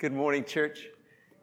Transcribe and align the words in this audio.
Good 0.00 0.14
morning, 0.14 0.44
church. 0.44 0.88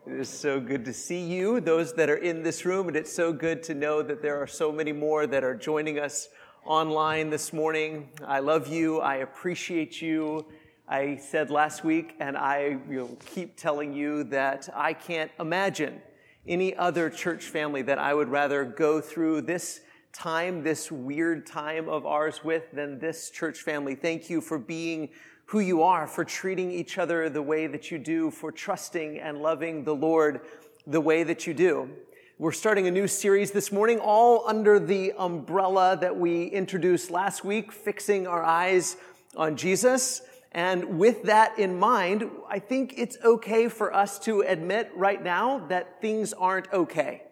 It 0.07 0.13
is 0.13 0.27
so 0.27 0.59
good 0.59 0.83
to 0.85 0.91
see 0.91 1.21
you, 1.21 1.61
those 1.61 1.93
that 1.93 2.09
are 2.09 2.15
in 2.15 2.41
this 2.41 2.65
room, 2.65 2.87
and 2.87 2.97
it's 2.97 3.13
so 3.13 3.31
good 3.31 3.61
to 3.61 3.75
know 3.75 4.01
that 4.01 4.23
there 4.23 4.41
are 4.41 4.47
so 4.47 4.71
many 4.71 4.91
more 4.91 5.27
that 5.27 5.43
are 5.43 5.53
joining 5.53 5.99
us 5.99 6.29
online 6.65 7.29
this 7.29 7.53
morning. 7.53 8.09
I 8.25 8.39
love 8.39 8.67
you. 8.67 8.99
I 8.99 9.17
appreciate 9.17 10.01
you. 10.01 10.43
I 10.87 11.17
said 11.17 11.51
last 11.51 11.83
week, 11.83 12.15
and 12.19 12.35
I 12.35 12.79
will 12.87 13.15
keep 13.27 13.57
telling 13.57 13.93
you 13.93 14.23
that 14.23 14.67
I 14.73 14.93
can't 14.93 15.29
imagine 15.39 16.01
any 16.47 16.75
other 16.75 17.11
church 17.11 17.43
family 17.43 17.83
that 17.83 17.99
I 17.99 18.15
would 18.15 18.29
rather 18.29 18.65
go 18.65 18.99
through 18.99 19.41
this 19.41 19.81
time, 20.13 20.63
this 20.63 20.91
weird 20.91 21.45
time 21.45 21.87
of 21.87 22.07
ours 22.07 22.43
with, 22.43 22.71
than 22.73 22.97
this 22.97 23.29
church 23.29 23.59
family. 23.59 23.93
Thank 23.93 24.31
you 24.31 24.41
for 24.41 24.57
being 24.57 25.09
who 25.47 25.59
you 25.59 25.81
are, 25.81 26.05
for 26.07 26.25
treating 26.25 26.71
each 26.71 26.97
other 26.97 27.29
the 27.29 27.41
way 27.41 27.67
that 27.67 27.89
you 27.89 27.97
do, 27.97 28.29
for 28.29 28.51
trusting 28.51 29.17
and 29.17 29.41
loving 29.41 29.85
the 29.85 29.95
Lord 29.95 30.41
the 30.85 30.99
way 30.99 31.23
that 31.23 31.47
you 31.47 31.53
do. 31.53 31.89
We're 32.37 32.51
starting 32.51 32.85
a 32.85 32.91
new 32.91 33.07
series 33.07 33.51
this 33.51 33.71
morning, 33.71 33.99
all 33.99 34.47
under 34.47 34.77
the 34.77 35.13
umbrella 35.17 35.97
that 36.01 36.17
we 36.17 36.47
introduced 36.47 37.09
last 37.11 37.45
week, 37.45 37.71
fixing 37.71 38.27
our 38.27 38.43
eyes 38.43 38.97
on 39.37 39.55
Jesus. 39.55 40.21
And 40.51 40.99
with 40.99 41.23
that 41.23 41.57
in 41.57 41.79
mind, 41.79 42.29
I 42.49 42.59
think 42.59 42.95
it's 42.97 43.17
okay 43.23 43.69
for 43.69 43.93
us 43.93 44.19
to 44.19 44.41
admit 44.41 44.91
right 44.95 45.23
now 45.23 45.65
that 45.67 46.01
things 46.01 46.33
aren't 46.33 46.71
okay, 46.73 47.23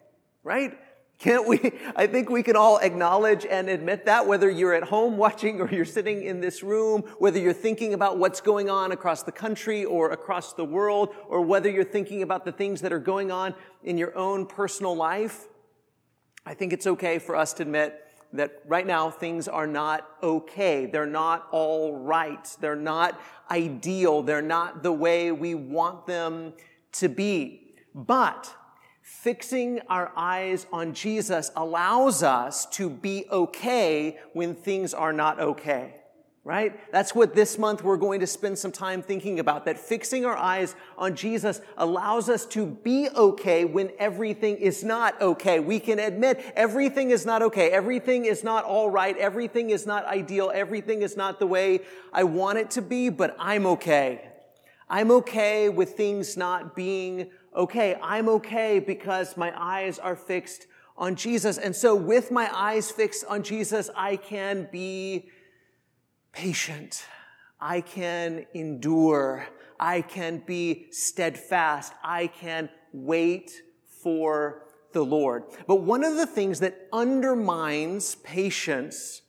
right? 0.42 0.78
Can't 1.18 1.48
we? 1.48 1.72
I 1.96 2.08
think 2.08 2.30
we 2.30 2.44
can 2.44 2.56
all 2.56 2.78
acknowledge 2.78 3.46
and 3.46 3.70
admit 3.70 4.06
that, 4.06 4.28
whether 4.28 4.50
you're 4.50 4.74
at 4.74 4.84
home 4.84 5.16
watching 5.18 5.62
or 5.62 5.70
you're 5.72 5.86
sitting 5.86 6.24
in 6.24 6.42
this 6.42 6.62
room, 6.62 7.04
whether 7.20 7.40
you're 7.40 7.54
thinking 7.54 7.94
about 7.94 8.18
what's 8.18 8.42
going 8.42 8.70
on 8.70 8.92
across 8.92 9.24
the 9.24 9.32
country 9.32 9.86
or 9.86 10.12
across 10.12 10.54
the 10.54 10.66
world, 10.66 11.16
or 11.30 11.42
whether 11.42 11.70
you're 11.70 11.86
thinking 11.86 12.22
about 12.22 12.44
the 12.44 12.52
things 12.52 12.82
that 12.82 12.92
are 12.92 13.00
going 13.00 13.32
on 13.32 13.56
in 13.84 13.98
your 13.98 14.16
own 14.18 14.46
personal 14.46 14.96
life. 14.96 15.48
I 16.46 16.54
think 16.54 16.74
it's 16.74 16.86
okay 16.86 17.18
for 17.18 17.36
us 17.36 17.54
to 17.54 17.64
admit 17.64 18.02
that 18.34 18.62
right 18.68 18.86
now 18.86 19.10
things 19.10 19.48
are 19.48 19.68
not 19.68 20.08
okay. 20.22 20.86
They're 20.86 21.06
not 21.06 21.48
all 21.52 21.98
right. 21.98 22.46
They're 22.60 22.76
not 22.76 23.20
ideal. 23.50 24.22
They're 24.22 24.42
not 24.42 24.84
the 24.84 24.92
way 24.92 25.32
we 25.32 25.56
want 25.56 26.06
them 26.06 26.54
to 26.94 27.08
be. 27.08 27.74
But 27.94 28.54
fixing 29.06 29.80
our 29.88 30.12
eyes 30.18 30.66
on 30.74 30.92
Jesus 30.92 31.52
allows 31.56 32.24
us 32.24 32.66
to 32.66 32.90
be 32.90 33.28
okay 33.32 34.18
when 34.34 34.56
things 34.56 34.96
are 34.96 35.14
not 35.14 35.40
okay. 35.40 35.94
Right? 36.44 36.92
That's 36.92 37.14
what 37.14 37.36
this 37.36 37.60
month 37.60 37.84
we're 37.84 37.98
going 37.98 38.20
to 38.22 38.28
spend 38.28 38.58
some 38.58 38.72
time 38.72 39.04
thinking 39.04 39.40
about. 39.40 39.66
That 39.66 39.78
fixing 39.78 40.26
our 40.26 40.36
eyes 40.36 40.76
on 40.98 41.16
Jesus 41.16 41.62
allows 41.78 42.30
us 42.30 42.48
to 42.48 42.66
be 42.66 43.08
okay 43.16 43.64
when 43.64 43.92
everything 44.00 44.58
is 44.58 44.84
not 44.84 45.20
okay. 45.22 45.60
We 45.60 45.80
can 45.80 46.00
admit 46.00 46.44
everything 46.56 47.12
is 47.12 47.28
not 47.28 47.44
okay. 47.44 47.70
Everything 47.70 48.26
is 48.26 48.44
not 48.44 48.64
all 48.64 48.90
right. 48.90 49.16
Everything 49.18 49.70
is 49.70 49.86
not 49.86 50.06
ideal. 50.06 50.52
Everything 50.54 51.04
is 51.04 51.16
not 51.16 51.40
the 51.40 51.48
way 51.48 51.82
I 52.12 52.24
want 52.24 52.58
it 52.58 52.72
to 52.72 52.82
be, 52.82 53.10
but 53.10 53.36
I'm 53.40 53.68
okay. 53.68 54.32
I'm 54.88 55.10
okay 55.12 55.70
with 55.70 55.94
things 55.94 56.38
not 56.38 56.76
being 56.76 57.32
okay. 57.56 57.98
I'm 58.02 58.30
okay 58.30 58.80
because 58.80 59.38
my 59.38 59.54
eyes 59.56 60.00
are 60.00 60.16
fixed 60.16 60.68
on 60.98 61.16
Jesus. 61.16 61.58
And 61.58 61.76
so 61.76 61.96
with 61.96 62.32
my 62.32 62.50
eyes 62.54 62.92
fixed 62.92 63.26
on 63.26 63.44
Jesus, 63.44 63.90
I 63.96 64.16
can 64.16 64.70
be 64.72 65.30
patient. 66.32 67.06
I 67.60 67.82
can 67.82 68.46
endure. 68.54 69.48
I 69.80 70.02
can 70.02 70.44
be 70.46 70.88
steadfast. 70.92 71.94
I 72.04 72.28
can 72.28 72.70
wait 72.94 73.62
for 74.02 74.66
the 74.94 75.04
Lord. 75.04 75.44
But 75.68 75.82
one 75.82 76.04
of 76.04 76.16
the 76.16 76.26
things 76.26 76.62
that 76.62 76.88
undermines 76.94 78.16
patience, 78.16 79.22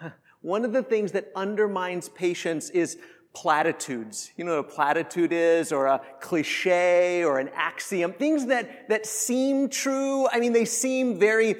one 0.42 0.64
of 0.64 0.72
the 0.72 0.82
things 0.82 1.12
that 1.12 1.30
undermines 1.34 2.08
patience 2.10 2.68
is 2.70 2.98
platitudes. 3.34 4.30
You 4.36 4.44
know 4.44 4.56
what 4.56 4.70
a 4.70 4.74
platitude 4.74 5.32
is, 5.32 5.72
or 5.72 5.86
a 5.86 6.00
cliche, 6.20 7.24
or 7.24 7.38
an 7.38 7.50
axiom. 7.54 8.12
Things 8.12 8.46
that, 8.46 8.88
that 8.88 9.04
seem 9.04 9.68
true. 9.68 10.26
I 10.28 10.38
mean, 10.40 10.52
they 10.52 10.64
seem 10.64 11.18
very 11.18 11.56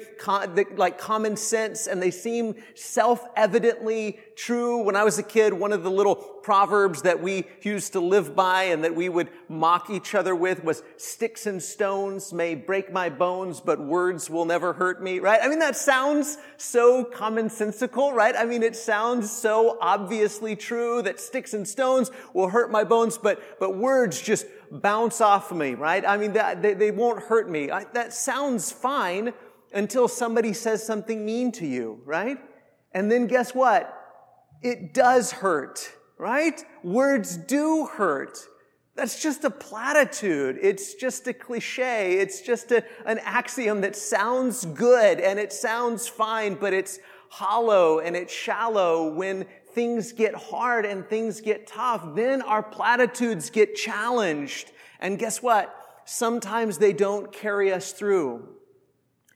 like 0.75 0.97
common 0.97 1.35
sense 1.35 1.87
and 1.87 2.01
they 2.01 2.11
seem 2.11 2.55
self-evidently 2.73 4.19
true. 4.35 4.83
When 4.83 4.95
I 4.95 5.03
was 5.03 5.19
a 5.19 5.23
kid, 5.23 5.53
one 5.53 5.73
of 5.73 5.83
the 5.83 5.91
little 5.91 6.34
proverbs 6.45 7.01
that 7.01 7.23
we 7.23 7.43
used 7.63 7.93
to 7.93 7.99
live 7.99 8.35
by 8.35 8.65
and 8.65 8.83
that 8.83 8.93
we 8.93 9.09
would 9.09 9.27
mock 9.49 9.89
each 9.89 10.13
other 10.13 10.35
with 10.35 10.63
was 10.63 10.83
sticks 10.95 11.47
and 11.47 11.59
stones 11.59 12.31
may 12.31 12.53
break 12.53 12.93
my 12.93 13.09
bones, 13.09 13.59
but 13.59 13.79
words 13.79 14.29
will 14.29 14.45
never 14.45 14.71
hurt 14.71 15.01
me, 15.01 15.17
right? 15.17 15.39
I 15.41 15.47
mean, 15.47 15.57
that 15.57 15.75
sounds 15.75 16.37
so 16.57 17.03
commonsensical, 17.03 18.13
right? 18.13 18.35
I 18.37 18.45
mean, 18.45 18.61
it 18.61 18.75
sounds 18.75 19.31
so 19.31 19.79
obviously 19.81 20.55
true 20.55 21.01
that 21.01 21.19
sticks 21.19 21.55
and 21.55 21.67
stones 21.67 22.11
will 22.31 22.49
hurt 22.49 22.71
my 22.71 22.83
bones, 22.83 23.17
but, 23.17 23.59
but 23.59 23.75
words 23.75 24.21
just 24.21 24.45
bounce 24.69 25.21
off 25.21 25.51
me, 25.51 25.73
right? 25.73 26.05
I 26.07 26.15
mean, 26.15 26.33
that, 26.33 26.61
they, 26.61 26.75
they 26.75 26.91
won't 26.91 27.23
hurt 27.23 27.49
me. 27.49 27.71
I, 27.71 27.85
that 27.93 28.13
sounds 28.13 28.71
fine 28.71 29.33
until 29.73 30.07
somebody 30.07 30.53
says 30.53 30.85
something 30.85 31.25
mean 31.25 31.51
to 31.53 31.65
you, 31.65 32.01
right? 32.05 32.37
And 32.91 33.11
then 33.11 33.25
guess 33.25 33.55
what? 33.55 33.91
It 34.61 34.93
does 34.93 35.31
hurt, 35.31 35.91
right? 36.17 36.63
Words 36.83 37.37
do 37.37 37.85
hurt. 37.85 38.37
That's 38.95 39.21
just 39.21 39.43
a 39.43 39.49
platitude. 39.49 40.57
It's 40.61 40.93
just 40.95 41.27
a 41.27 41.33
cliche. 41.33 42.13
It's 42.13 42.41
just 42.41 42.71
a, 42.71 42.83
an 43.05 43.19
axiom 43.19 43.81
that 43.81 43.95
sounds 43.95 44.65
good 44.65 45.19
and 45.19 45.37
it 45.37 45.51
sounds 45.51 46.07
fine, 46.07 46.55
but 46.55 46.73
it's 46.73 46.99
hollow 47.29 47.99
and 47.99 48.15
it's 48.15 48.33
shallow 48.33 49.13
when 49.13 49.45
things 49.73 50.13
get 50.13 50.33
hard 50.33 50.85
and 50.85 51.05
things 51.09 51.41
get 51.41 51.67
tough. 51.67 52.15
Then 52.15 52.41
our 52.41 52.63
platitudes 52.63 53.49
get 53.49 53.75
challenged. 53.75 54.71
And 55.01 55.19
guess 55.19 55.43
what? 55.43 55.75
Sometimes 56.05 56.77
they 56.77 56.93
don't 56.93 57.33
carry 57.33 57.73
us 57.73 57.91
through. 57.91 58.47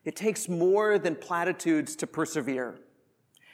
It 0.05 0.15
takes 0.15 0.47
more 0.47 0.97
than 0.97 1.15
platitudes 1.15 1.97
to 1.97 2.07
persevere. 2.07 2.79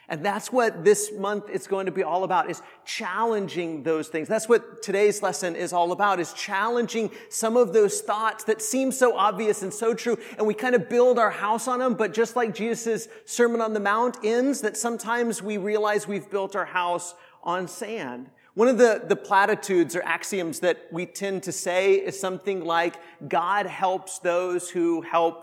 And 0.08 0.24
that's 0.24 0.52
what 0.52 0.84
this 0.84 1.10
month 1.12 1.50
is 1.50 1.66
going 1.66 1.86
to 1.86 1.92
be 1.92 2.04
all 2.04 2.22
about, 2.22 2.48
is 2.48 2.62
challenging 2.84 3.82
those 3.82 4.08
things. 4.08 4.28
That's 4.28 4.48
what 4.48 4.82
today's 4.82 5.20
lesson 5.22 5.56
is 5.56 5.72
all 5.72 5.90
about, 5.90 6.20
is 6.20 6.32
challenging 6.32 7.10
some 7.28 7.56
of 7.56 7.72
those 7.72 8.00
thoughts 8.00 8.44
that 8.44 8.62
seem 8.62 8.92
so 8.92 9.16
obvious 9.16 9.62
and 9.62 9.74
so 9.74 9.94
true. 9.94 10.16
And 10.38 10.46
we 10.46 10.54
kind 10.54 10.76
of 10.76 10.88
build 10.88 11.18
our 11.18 11.30
house 11.30 11.66
on 11.66 11.80
them. 11.80 11.94
But 11.94 12.14
just 12.14 12.36
like 12.36 12.54
Jesus' 12.54 13.08
Sermon 13.24 13.60
on 13.60 13.72
the 13.74 13.80
Mount 13.80 14.18
ends, 14.22 14.60
that 14.60 14.76
sometimes 14.76 15.42
we 15.42 15.56
realize 15.56 16.06
we've 16.06 16.30
built 16.30 16.54
our 16.54 16.66
house 16.66 17.14
on 17.42 17.66
sand. 17.66 18.30
One 18.54 18.68
of 18.68 18.78
the, 18.78 19.02
the 19.06 19.16
platitudes 19.16 19.94
or 19.94 20.02
axioms 20.02 20.60
that 20.60 20.86
we 20.90 21.04
tend 21.04 21.42
to 21.42 21.52
say 21.52 21.94
is 21.94 22.18
something 22.18 22.64
like, 22.64 22.94
God 23.28 23.66
helps 23.66 24.18
those 24.20 24.70
who 24.70 25.02
help 25.02 25.42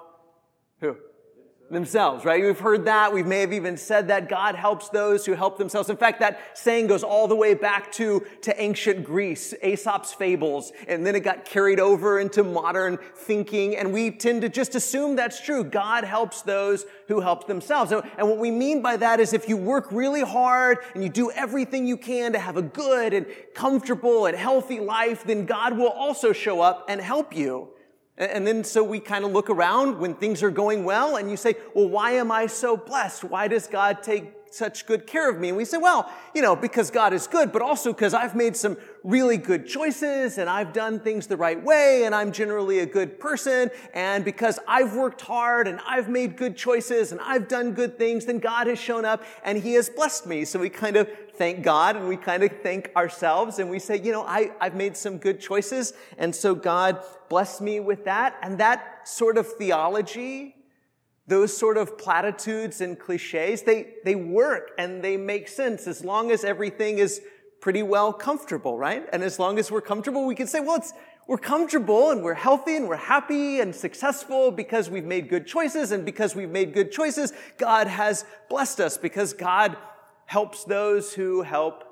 who? 0.79 0.97
Themselves, 1.73 2.23
right? 2.23 2.41
We've 2.41 2.59
heard 2.59 2.85
that. 2.85 3.11
We 3.11 3.23
may 3.23 3.41
have 3.41 3.53
even 3.53 3.75
said 3.75 4.07
that 4.07 4.29
God 4.29 4.55
helps 4.55 4.89
those 4.89 5.25
who 5.25 5.33
help 5.33 5.57
themselves. 5.57 5.89
In 5.89 5.97
fact, 5.97 6.19
that 6.19 6.57
saying 6.57 6.87
goes 6.87 7.03
all 7.03 7.27
the 7.27 7.35
way 7.35 7.53
back 7.53 7.91
to, 7.93 8.25
to 8.41 8.61
ancient 8.61 9.03
Greece, 9.03 9.53
Aesop's 9.63 10.13
fables, 10.13 10.71
and 10.87 11.05
then 11.05 11.15
it 11.15 11.21
got 11.21 11.45
carried 11.45 11.79
over 11.79 12.19
into 12.19 12.43
modern 12.43 12.97
thinking, 13.15 13.75
and 13.75 13.91
we 13.91 14.11
tend 14.11 14.41
to 14.43 14.49
just 14.49 14.75
assume 14.75 15.15
that's 15.15 15.41
true. 15.41 15.63
God 15.63 16.03
helps 16.03 16.41
those 16.43 16.85
who 17.07 17.19
help 17.19 17.47
themselves. 17.47 17.91
And 17.91 18.29
what 18.29 18.37
we 18.37 18.51
mean 18.51 18.81
by 18.81 18.97
that 18.97 19.19
is 19.19 19.33
if 19.33 19.49
you 19.49 19.57
work 19.57 19.91
really 19.91 20.21
hard 20.21 20.77
and 20.93 21.03
you 21.03 21.09
do 21.09 21.31
everything 21.31 21.85
you 21.85 21.97
can 21.97 22.33
to 22.33 22.39
have 22.39 22.57
a 22.57 22.61
good 22.61 23.13
and 23.13 23.25
comfortable 23.53 24.27
and 24.27 24.37
healthy 24.37 24.79
life, 24.79 25.23
then 25.23 25.45
God 25.45 25.77
will 25.77 25.89
also 25.89 26.31
show 26.31 26.61
up 26.61 26.85
and 26.87 27.01
help 27.01 27.35
you. 27.35 27.72
And 28.17 28.45
then 28.45 28.63
so 28.63 28.83
we 28.83 28.99
kind 28.99 29.25
of 29.25 29.31
look 29.31 29.49
around 29.49 29.97
when 29.97 30.13
things 30.13 30.43
are 30.43 30.51
going 30.51 30.83
well 30.83 31.15
and 31.15 31.31
you 31.31 31.37
say, 31.37 31.55
well, 31.73 31.89
why 31.89 32.11
am 32.11 32.31
I 32.31 32.45
so 32.45 32.77
blessed? 32.77 33.23
Why 33.23 33.47
does 33.47 33.65
God 33.65 34.03
take 34.03 34.31
such 34.51 34.85
good 34.85 35.07
care 35.07 35.29
of 35.29 35.39
me? 35.39 35.49
And 35.49 35.57
we 35.57 35.65
say, 35.65 35.77
well, 35.77 36.11
you 36.35 36.43
know, 36.43 36.55
because 36.55 36.91
God 36.91 37.11
is 37.11 37.25
good, 37.25 37.51
but 37.51 37.63
also 37.63 37.91
because 37.91 38.13
I've 38.13 38.35
made 38.35 38.55
some 38.55 38.77
really 39.03 39.35
good 39.35 39.67
choices 39.67 40.37
and 40.37 40.49
I've 40.49 40.71
done 40.71 40.99
things 40.99 41.27
the 41.27 41.35
right 41.35 41.61
way 41.61 42.05
and 42.05 42.15
I'm 42.15 42.31
generally 42.31 42.79
a 42.79 42.85
good 42.85 43.19
person. 43.19 43.69
And 43.93 44.23
because 44.23 44.59
I've 44.67 44.95
worked 44.95 45.21
hard 45.21 45.67
and 45.67 45.79
I've 45.85 46.07
made 46.07 46.37
good 46.37 46.55
choices 46.55 47.11
and 47.11 47.19
I've 47.21 47.47
done 47.47 47.73
good 47.73 47.97
things, 47.97 48.25
then 48.25 48.39
God 48.39 48.67
has 48.67 48.79
shown 48.79 49.03
up 49.03 49.23
and 49.43 49.57
he 49.57 49.73
has 49.73 49.89
blessed 49.89 50.25
me. 50.25 50.45
So 50.45 50.59
we 50.59 50.69
kind 50.69 50.95
of 50.95 51.09
thank 51.35 51.63
God 51.63 51.97
and 51.97 52.07
we 52.07 52.15
kind 52.15 52.43
of 52.43 52.51
thank 52.61 52.91
ourselves 52.95 53.59
and 53.59 53.69
we 53.69 53.79
say, 53.79 53.99
you 53.99 54.13
know, 54.13 54.23
I, 54.23 54.51
I've 54.61 54.75
made 54.75 54.95
some 54.95 55.17
good 55.17 55.41
choices. 55.41 55.93
And 56.17 56.33
so 56.33 56.55
God 56.55 57.03
blessed 57.27 57.61
me 57.61 57.81
with 57.81 58.05
that. 58.05 58.37
And 58.41 58.57
that 58.59 59.07
sort 59.07 59.37
of 59.37 59.47
theology, 59.47 60.55
those 61.27 61.55
sort 61.55 61.75
of 61.75 61.97
platitudes 61.97 62.79
and 62.79 62.97
cliches, 62.97 63.63
they, 63.63 63.95
they 64.05 64.15
work 64.15 64.71
and 64.77 65.03
they 65.03 65.17
make 65.17 65.49
sense 65.49 65.87
as 65.87 66.05
long 66.05 66.31
as 66.31 66.45
everything 66.45 66.99
is 66.99 67.21
pretty 67.63 67.81
well 67.81 68.11
comfortable, 68.11 68.77
right? 68.77 69.07
And 69.13 69.23
as 69.23 69.39
long 69.39 69.57
as 69.57 69.71
we're 69.71 69.79
comfortable, 69.79 70.27
we 70.27 70.35
can 70.35 70.47
say, 70.47 70.59
well, 70.59 70.75
it's, 70.75 70.91
We're 71.27 71.37
comfortable 71.37 72.11
and 72.11 72.21
we're 72.21 72.33
healthy 72.33 72.75
and 72.75 72.89
we're 72.89 72.97
happy 72.97 73.61
and 73.61 73.73
successful 73.73 74.51
because 74.51 74.89
we've 74.89 75.05
made 75.05 75.29
good 75.29 75.47
choices. 75.47 75.93
And 75.93 76.03
because 76.03 76.35
we've 76.35 76.49
made 76.49 76.73
good 76.73 76.91
choices, 76.91 77.31
God 77.57 77.87
has 77.87 78.25
blessed 78.49 78.81
us 78.81 78.97
because 78.97 79.31
God 79.31 79.77
helps 80.25 80.65
those 80.65 81.13
who 81.13 81.41
help 81.43 81.82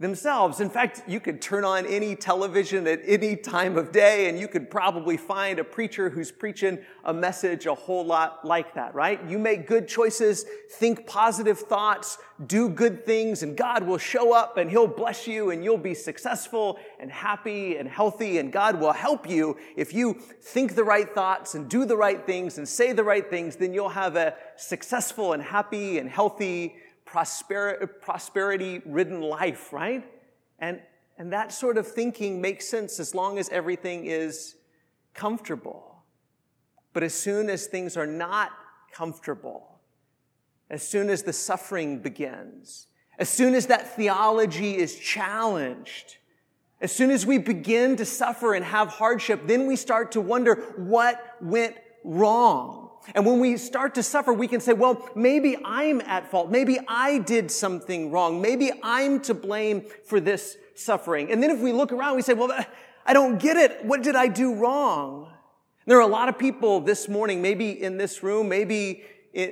themselves. 0.00 0.60
In 0.60 0.70
fact, 0.70 1.02
you 1.08 1.18
could 1.18 1.42
turn 1.42 1.64
on 1.64 1.84
any 1.84 2.14
television 2.14 2.86
at 2.86 3.00
any 3.04 3.34
time 3.34 3.76
of 3.76 3.90
day 3.90 4.28
and 4.28 4.38
you 4.38 4.46
could 4.46 4.70
probably 4.70 5.16
find 5.16 5.58
a 5.58 5.64
preacher 5.64 6.08
who's 6.08 6.30
preaching 6.30 6.78
a 7.04 7.12
message 7.12 7.66
a 7.66 7.74
whole 7.74 8.06
lot 8.06 8.44
like 8.44 8.74
that, 8.74 8.94
right? 8.94 9.20
You 9.28 9.40
make 9.40 9.66
good 9.66 9.88
choices, 9.88 10.44
think 10.70 11.04
positive 11.04 11.58
thoughts, 11.58 12.18
do 12.46 12.68
good 12.68 13.04
things, 13.04 13.42
and 13.42 13.56
God 13.56 13.82
will 13.82 13.98
show 13.98 14.32
up 14.32 14.56
and 14.56 14.70
He'll 14.70 14.86
bless 14.86 15.26
you 15.26 15.50
and 15.50 15.64
you'll 15.64 15.76
be 15.76 15.94
successful 15.94 16.78
and 17.00 17.10
happy 17.10 17.76
and 17.76 17.88
healthy 17.88 18.38
and 18.38 18.52
God 18.52 18.78
will 18.78 18.92
help 18.92 19.28
you. 19.28 19.56
If 19.74 19.92
you 19.92 20.14
think 20.40 20.76
the 20.76 20.84
right 20.84 21.12
thoughts 21.12 21.56
and 21.56 21.68
do 21.68 21.84
the 21.84 21.96
right 21.96 22.24
things 22.24 22.58
and 22.58 22.68
say 22.68 22.92
the 22.92 23.02
right 23.02 23.28
things, 23.28 23.56
then 23.56 23.74
you'll 23.74 23.88
have 23.88 24.14
a 24.14 24.34
successful 24.54 25.32
and 25.32 25.42
happy 25.42 25.98
and 25.98 26.08
healthy 26.08 26.76
prosperity 27.10 28.82
ridden 28.84 29.20
life, 29.20 29.72
right? 29.72 30.04
And, 30.58 30.80
and 31.18 31.32
that 31.32 31.52
sort 31.52 31.78
of 31.78 31.86
thinking 31.86 32.40
makes 32.40 32.68
sense 32.68 33.00
as 33.00 33.14
long 33.14 33.38
as 33.38 33.48
everything 33.48 34.06
is 34.06 34.56
comfortable. 35.14 36.02
But 36.92 37.02
as 37.02 37.14
soon 37.14 37.50
as 37.50 37.66
things 37.66 37.96
are 37.96 38.06
not 38.06 38.50
comfortable, 38.92 39.80
as 40.70 40.86
soon 40.86 41.10
as 41.10 41.22
the 41.22 41.32
suffering 41.32 42.00
begins, 42.00 42.86
as 43.18 43.28
soon 43.28 43.54
as 43.54 43.66
that 43.66 43.96
theology 43.96 44.76
is 44.76 44.96
challenged, 44.96 46.18
as 46.80 46.92
soon 46.92 47.10
as 47.10 47.26
we 47.26 47.38
begin 47.38 47.96
to 47.96 48.04
suffer 48.04 48.54
and 48.54 48.64
have 48.64 48.88
hardship, 48.88 49.46
then 49.46 49.66
we 49.66 49.74
start 49.74 50.12
to 50.12 50.20
wonder 50.20 50.54
what 50.76 51.20
went 51.40 51.76
wrong. 52.04 52.87
And 53.14 53.24
when 53.24 53.40
we 53.40 53.56
start 53.56 53.94
to 53.94 54.02
suffer, 54.02 54.32
we 54.32 54.48
can 54.48 54.60
say, 54.60 54.72
well, 54.72 55.08
maybe 55.14 55.56
I'm 55.64 56.00
at 56.02 56.30
fault. 56.30 56.50
Maybe 56.50 56.78
I 56.86 57.18
did 57.18 57.50
something 57.50 58.10
wrong. 58.10 58.40
Maybe 58.42 58.70
I'm 58.82 59.20
to 59.22 59.34
blame 59.34 59.84
for 60.04 60.20
this 60.20 60.56
suffering. 60.74 61.32
And 61.32 61.42
then 61.42 61.50
if 61.50 61.60
we 61.60 61.72
look 61.72 61.92
around, 61.92 62.16
we 62.16 62.22
say, 62.22 62.34
well, 62.34 62.52
I 63.06 63.12
don't 63.12 63.38
get 63.38 63.56
it. 63.56 63.84
What 63.84 64.02
did 64.02 64.14
I 64.14 64.28
do 64.28 64.54
wrong? 64.54 65.32
There 65.86 65.96
are 65.96 66.02
a 66.02 66.06
lot 66.06 66.28
of 66.28 66.38
people 66.38 66.80
this 66.80 67.08
morning, 67.08 67.40
maybe 67.40 67.82
in 67.82 67.96
this 67.96 68.22
room, 68.22 68.48
maybe 68.48 69.04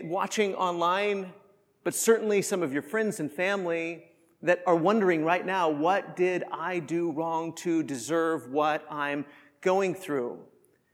watching 0.05 0.55
online, 0.55 1.33
but 1.83 1.95
certainly 1.95 2.43
some 2.43 2.63
of 2.63 2.73
your 2.75 2.83
friends 2.83 3.21
and 3.21 3.33
family 3.33 4.05
that 4.43 4.63
are 4.67 4.77
wondering 4.77 5.25
right 5.25 5.47
now, 5.47 5.71
what 5.71 6.15
did 6.15 6.45
I 6.53 6.79
do 6.79 7.11
wrong 7.11 7.55
to 7.55 7.83
deserve 7.83 8.51
what 8.51 8.85
I'm 8.91 9.25
going 9.63 9.95
through? 9.95 10.41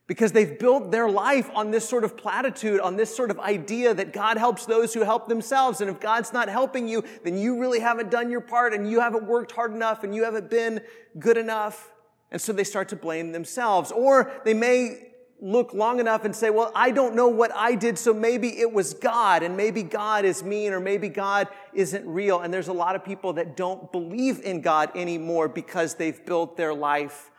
Because 0.06 0.32
they've 0.32 0.58
built 0.58 0.90
their 0.90 1.08
life 1.08 1.48
on 1.54 1.70
this 1.70 1.88
sort 1.88 2.04
of 2.04 2.16
platitude, 2.16 2.80
on 2.80 2.96
this 2.96 3.14
sort 3.14 3.30
of 3.30 3.38
idea 3.38 3.94
that 3.94 4.12
God 4.12 4.36
helps 4.36 4.66
those 4.66 4.92
who 4.92 5.00
help 5.00 5.28
themselves. 5.28 5.80
And 5.80 5.88
if 5.88 6.00
God's 6.00 6.32
not 6.32 6.48
helping 6.48 6.88
you, 6.88 7.04
then 7.24 7.38
you 7.38 7.60
really 7.60 7.80
haven't 7.80 8.10
done 8.10 8.30
your 8.30 8.40
part 8.40 8.74
and 8.74 8.90
you 8.90 9.00
haven't 9.00 9.24
worked 9.24 9.52
hard 9.52 9.72
enough 9.72 10.02
and 10.04 10.14
you 10.14 10.24
haven't 10.24 10.50
been 10.50 10.80
good 11.18 11.36
enough. 11.36 11.92
And 12.30 12.40
so 12.40 12.52
they 12.52 12.64
start 12.64 12.88
to 12.88 12.96
blame 12.96 13.32
themselves. 13.32 13.92
Or 13.92 14.32
they 14.44 14.54
may 14.54 15.12
look 15.42 15.74
long 15.74 15.98
enough 15.98 16.24
and 16.24 16.34
say, 16.34 16.50
well, 16.50 16.70
I 16.74 16.92
don't 16.92 17.14
know 17.14 17.28
what 17.28 17.52
I 17.54 17.74
did, 17.74 17.98
so 17.98 18.14
maybe 18.14 18.60
it 18.60 18.72
was 18.72 18.94
God, 18.94 19.42
and 19.42 19.56
maybe 19.56 19.82
God 19.82 20.24
is 20.24 20.44
mean, 20.44 20.72
or 20.72 20.78
maybe 20.78 21.08
God 21.08 21.48
isn't 21.74 22.06
real. 22.06 22.40
And 22.40 22.54
there's 22.54 22.68
a 22.68 22.72
lot 22.72 22.94
of 22.94 23.04
people 23.04 23.32
that 23.34 23.56
don't 23.56 23.90
believe 23.90 24.40
in 24.40 24.60
God 24.60 24.90
anymore 24.94 25.48
because 25.48 25.94
they've 25.94 26.24
built 26.24 26.56
their 26.56 26.72
life 26.72 27.30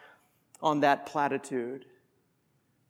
on 0.61 0.81
that 0.81 1.05
platitude. 1.05 1.85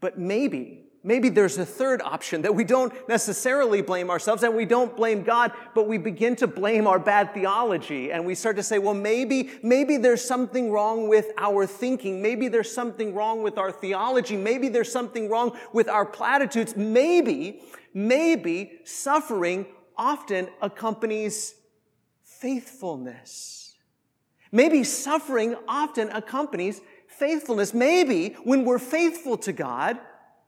But 0.03 0.19
maybe, 0.19 0.83
maybe 1.01 1.29
there's 1.29 1.57
a 1.57 1.65
third 1.65 2.01
option 2.01 2.41
that 2.41 2.53
we 2.53 2.65
don't 2.65 2.91
necessarily 3.07 3.81
blame 3.81 4.09
ourselves 4.09 4.43
and 4.43 4.53
we 4.53 4.65
don't 4.65 4.97
blame 4.97 5.23
God, 5.23 5.53
but 5.73 5.87
we 5.87 5.97
begin 5.97 6.35
to 6.35 6.45
blame 6.45 6.87
our 6.87 6.99
bad 6.99 7.33
theology 7.33 8.11
and 8.11 8.25
we 8.25 8.35
start 8.35 8.57
to 8.57 8.63
say, 8.63 8.79
well, 8.79 8.93
maybe, 8.93 9.51
maybe 9.63 9.95
there's 9.95 10.21
something 10.21 10.73
wrong 10.73 11.07
with 11.07 11.27
our 11.37 11.65
thinking. 11.65 12.21
Maybe 12.21 12.49
there's 12.49 12.69
something 12.69 13.13
wrong 13.15 13.43
with 13.43 13.57
our 13.57 13.71
theology. 13.71 14.35
Maybe 14.35 14.67
there's 14.67 14.91
something 14.91 15.29
wrong 15.29 15.57
with 15.71 15.87
our 15.87 16.05
platitudes. 16.05 16.75
Maybe, 16.75 17.61
maybe 17.93 18.79
suffering 18.83 19.65
often 19.97 20.49
accompanies 20.61 21.55
faithfulness. 22.25 23.77
Maybe 24.51 24.83
suffering 24.83 25.55
often 25.65 26.09
accompanies 26.09 26.81
faithfulness. 27.17 27.73
Maybe 27.73 28.35
when 28.43 28.65
we're 28.65 28.79
faithful 28.79 29.37
to 29.37 29.53
God, 29.53 29.99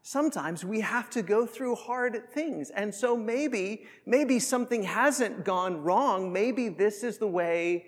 sometimes 0.01 0.63
we 0.63 0.81
have 0.81 1.09
to 1.11 1.21
go 1.21 1.45
through 1.45 1.75
hard 1.75 2.29
things. 2.31 2.69
And 2.69 2.93
so 2.93 3.17
maybe, 3.17 3.85
maybe 4.05 4.39
something 4.39 4.83
hasn't 4.83 5.43
gone 5.43 5.81
wrong. 5.81 6.31
Maybe 6.31 6.69
this 6.69 7.03
is 7.03 7.17
the 7.17 7.27
way 7.27 7.85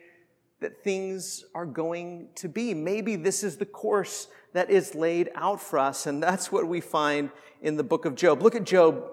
that 0.60 0.84
things 0.84 1.46
are 1.54 1.66
going 1.66 2.30
to 2.36 2.50
be. 2.50 2.74
Maybe 2.74 3.16
this 3.16 3.44
is 3.44 3.58
the 3.58 3.66
course 3.66 4.28
that 4.54 4.72
is 4.72 4.96
laid 4.96 5.30
out 5.36 5.62
for 5.62 5.78
us. 5.78 6.08
And 6.08 6.22
that's 6.22 6.52
what 6.52 6.68
we 6.68 6.82
find 6.82 7.30
in 7.62 7.78
the 7.78 7.84
book 7.84 8.06
of 8.06 8.16
Job. 8.16 8.42
Look 8.42 8.56
at 8.56 8.64
Job 8.64 9.12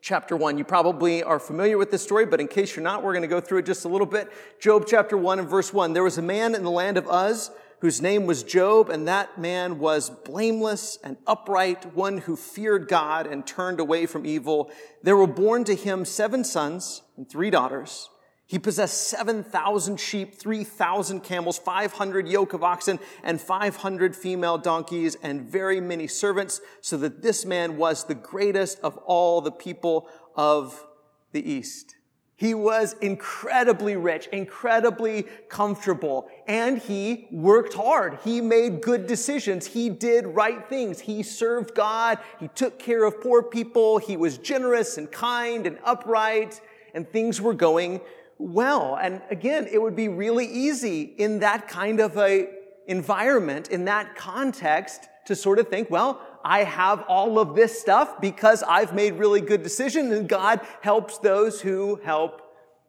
chapter 0.00 0.36
1. 0.36 0.58
You 0.58 0.64
probably 0.64 1.24
are 1.24 1.40
familiar 1.40 1.76
with 1.76 1.90
this 1.90 2.02
story, 2.02 2.26
but 2.26 2.40
in 2.40 2.46
case 2.46 2.76
you're 2.76 2.84
not, 2.84 3.02
we're 3.02 3.12
going 3.12 3.22
to 3.22 3.28
go 3.28 3.40
through 3.40 3.58
it 3.58 3.66
just 3.66 3.84
a 3.84 3.88
little 3.88 4.06
bit. 4.06 4.30
Job 4.60 4.84
chapter 4.86 5.16
1 5.16 5.40
and 5.40 5.48
verse 5.48 5.72
1. 5.72 5.92
There 5.92 6.04
was 6.04 6.18
a 6.18 6.22
man 6.22 6.54
in 6.54 6.62
the 6.62 6.70
land 6.70 6.96
of 6.96 7.06
Uz 7.06 7.50
whose 7.80 8.02
name 8.02 8.26
was 8.26 8.42
Job, 8.42 8.90
and 8.90 9.06
that 9.06 9.38
man 9.38 9.78
was 9.78 10.10
blameless 10.10 10.98
and 11.04 11.16
upright, 11.26 11.94
one 11.94 12.18
who 12.18 12.36
feared 12.36 12.88
God 12.88 13.26
and 13.26 13.46
turned 13.46 13.78
away 13.78 14.06
from 14.06 14.26
evil. 14.26 14.70
There 15.02 15.16
were 15.16 15.26
born 15.26 15.64
to 15.64 15.74
him 15.74 16.04
seven 16.04 16.44
sons 16.44 17.02
and 17.16 17.28
three 17.28 17.50
daughters. 17.50 18.08
He 18.46 18.58
possessed 18.58 19.08
7,000 19.08 20.00
sheep, 20.00 20.34
3,000 20.34 21.20
camels, 21.20 21.58
500 21.58 22.26
yoke 22.26 22.54
of 22.54 22.64
oxen, 22.64 22.98
and 23.22 23.38
500 23.38 24.16
female 24.16 24.56
donkeys, 24.56 25.16
and 25.22 25.42
very 25.42 25.82
many 25.82 26.06
servants, 26.06 26.62
so 26.80 26.96
that 26.96 27.20
this 27.20 27.44
man 27.44 27.76
was 27.76 28.04
the 28.04 28.14
greatest 28.14 28.80
of 28.80 28.96
all 28.98 29.42
the 29.42 29.52
people 29.52 30.08
of 30.34 30.86
the 31.32 31.46
East. 31.46 31.94
He 32.38 32.54
was 32.54 32.94
incredibly 33.00 33.96
rich, 33.96 34.28
incredibly 34.28 35.24
comfortable, 35.48 36.30
and 36.46 36.78
he 36.78 37.26
worked 37.32 37.74
hard. 37.74 38.20
He 38.22 38.40
made 38.40 38.80
good 38.80 39.08
decisions. 39.08 39.66
He 39.66 39.90
did 39.90 40.24
right 40.24 40.64
things. 40.68 41.00
He 41.00 41.24
served 41.24 41.74
God. 41.74 42.20
He 42.38 42.46
took 42.46 42.78
care 42.78 43.02
of 43.02 43.20
poor 43.20 43.42
people. 43.42 43.98
He 43.98 44.16
was 44.16 44.38
generous 44.38 44.98
and 44.98 45.10
kind 45.10 45.66
and 45.66 45.80
upright, 45.84 46.60
and 46.94 47.10
things 47.10 47.40
were 47.40 47.54
going 47.54 48.00
well. 48.38 48.96
And 49.02 49.20
again, 49.32 49.66
it 49.66 49.82
would 49.82 49.96
be 49.96 50.06
really 50.06 50.46
easy 50.46 51.02
in 51.02 51.40
that 51.40 51.66
kind 51.66 51.98
of 51.98 52.16
a 52.16 52.50
environment, 52.86 53.66
in 53.68 53.86
that 53.86 54.14
context, 54.14 55.08
to 55.26 55.34
sort 55.34 55.58
of 55.58 55.66
think, 55.66 55.90
well, 55.90 56.24
I 56.48 56.64
have 56.64 57.02
all 57.08 57.38
of 57.38 57.54
this 57.54 57.78
stuff 57.78 58.22
because 58.22 58.62
I've 58.62 58.94
made 58.94 59.18
really 59.18 59.42
good 59.42 59.62
decisions 59.62 60.14
and 60.14 60.26
God 60.26 60.62
helps 60.80 61.18
those 61.18 61.60
who 61.60 62.00
help 62.02 62.40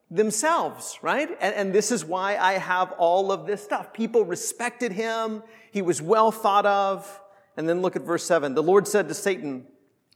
themselves, 0.09 0.97
right? 1.01 1.29
And, 1.41 1.53
and, 1.53 1.73
this 1.73 1.91
is 1.91 2.05
why 2.05 2.37
I 2.37 2.53
have 2.53 2.93
all 2.93 3.33
of 3.33 3.45
this 3.45 3.61
stuff. 3.61 3.91
People 3.91 4.23
respected 4.23 4.93
him. 4.93 5.43
He 5.71 5.81
was 5.81 6.01
well 6.01 6.31
thought 6.31 6.65
of. 6.65 7.21
And 7.57 7.67
then 7.67 7.81
look 7.81 7.97
at 7.97 8.03
verse 8.03 8.23
seven. 8.23 8.55
The 8.55 8.63
Lord 8.63 8.87
said 8.87 9.09
to 9.09 9.13
Satan, 9.13 9.65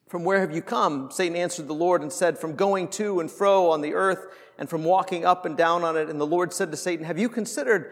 from 0.07 0.23
where 0.23 0.39
have 0.39 0.55
you 0.55 0.61
come? 0.61 1.11
Satan 1.11 1.35
answered 1.35 1.67
the 1.67 1.73
Lord 1.73 2.01
and 2.01 2.13
said, 2.13 2.39
from 2.39 2.55
going 2.55 2.87
to 2.91 3.19
and 3.19 3.29
fro 3.29 3.71
on 3.71 3.81
the 3.81 3.93
earth 3.93 4.25
and 4.57 4.69
from 4.69 4.85
walking 4.85 5.25
up 5.25 5.45
and 5.45 5.57
down 5.57 5.83
on 5.83 5.97
it. 5.97 6.07
And 6.07 6.19
the 6.19 6.25
Lord 6.25 6.53
said 6.53 6.71
to 6.71 6.77
Satan, 6.77 7.05
have 7.05 7.19
you 7.19 7.27
considered 7.27 7.91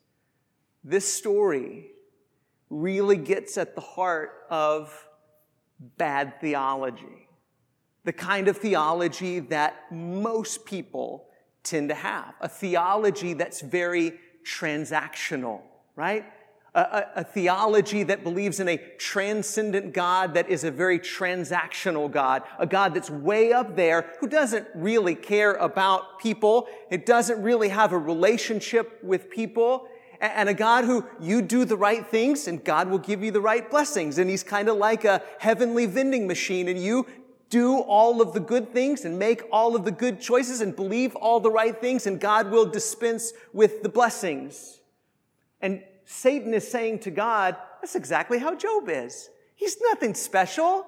This 0.83 1.11
story 1.11 1.91
really 2.69 3.17
gets 3.17 3.57
at 3.57 3.75
the 3.75 3.81
heart 3.81 4.31
of 4.49 5.07
bad 5.97 6.39
theology. 6.41 7.27
The 8.03 8.13
kind 8.13 8.47
of 8.47 8.57
theology 8.57 9.39
that 9.39 9.91
most 9.91 10.65
people 10.65 11.27
tend 11.63 11.89
to 11.89 11.95
have. 11.95 12.33
A 12.41 12.49
theology 12.49 13.33
that's 13.33 13.61
very 13.61 14.13
transactional, 14.43 15.61
right? 15.95 16.25
a, 16.73 16.79
a, 16.79 17.07
a, 17.17 17.23
theology 17.23 18.03
that 18.03 18.23
believes 18.23 18.59
in 18.59 18.69
a 18.69 18.77
transcendent 18.97 19.93
God 19.93 20.33
that 20.35 20.49
is 20.49 20.63
a 20.63 20.71
very 20.71 20.99
transactional 20.99 22.09
God, 22.09 22.43
a 22.59 22.65
God 22.65 22.93
that's 22.93 23.09
way 23.09 23.51
up 23.51 23.75
there 23.75 24.13
who 24.19 24.27
doesn't 24.27 24.67
really 24.73 25.15
care 25.15 25.53
about 25.55 26.19
people. 26.19 26.67
It 26.89 27.05
doesn't 27.05 27.41
really 27.41 27.69
have 27.69 27.91
a 27.91 27.97
relationship 27.97 29.03
with 29.03 29.29
people. 29.29 29.87
And 30.21 30.47
a 30.47 30.53
God 30.53 30.85
who 30.85 31.03
you 31.19 31.41
do 31.41 31.65
the 31.65 31.75
right 31.75 32.05
things 32.05 32.47
and 32.47 32.63
God 32.63 32.89
will 32.89 32.99
give 32.99 33.23
you 33.23 33.31
the 33.31 33.41
right 33.41 33.67
blessings. 33.69 34.19
And 34.19 34.29
he's 34.29 34.43
kind 34.43 34.69
of 34.69 34.77
like 34.77 35.03
a 35.03 35.23
heavenly 35.39 35.87
vending 35.87 36.27
machine 36.27 36.67
and 36.67 36.77
you 36.77 37.07
do 37.49 37.79
all 37.79 38.21
of 38.21 38.33
the 38.33 38.39
good 38.39 38.71
things 38.71 39.03
and 39.03 39.17
make 39.17 39.41
all 39.51 39.75
of 39.75 39.83
the 39.83 39.91
good 39.91 40.21
choices 40.21 40.61
and 40.61 40.75
believe 40.75 41.15
all 41.15 41.39
the 41.39 41.49
right 41.49 41.81
things 41.81 42.05
and 42.05 42.19
God 42.19 42.51
will 42.51 42.67
dispense 42.67 43.33
with 43.51 43.81
the 43.81 43.89
blessings. 43.89 44.79
And 45.59 45.83
Satan 46.05 46.53
is 46.53 46.69
saying 46.69 46.99
to 46.99 47.11
God, 47.11 47.57
that's 47.81 47.95
exactly 47.95 48.37
how 48.37 48.55
Job 48.55 48.89
is. 48.89 49.29
He's 49.55 49.77
nothing 49.81 50.13
special. 50.13 50.85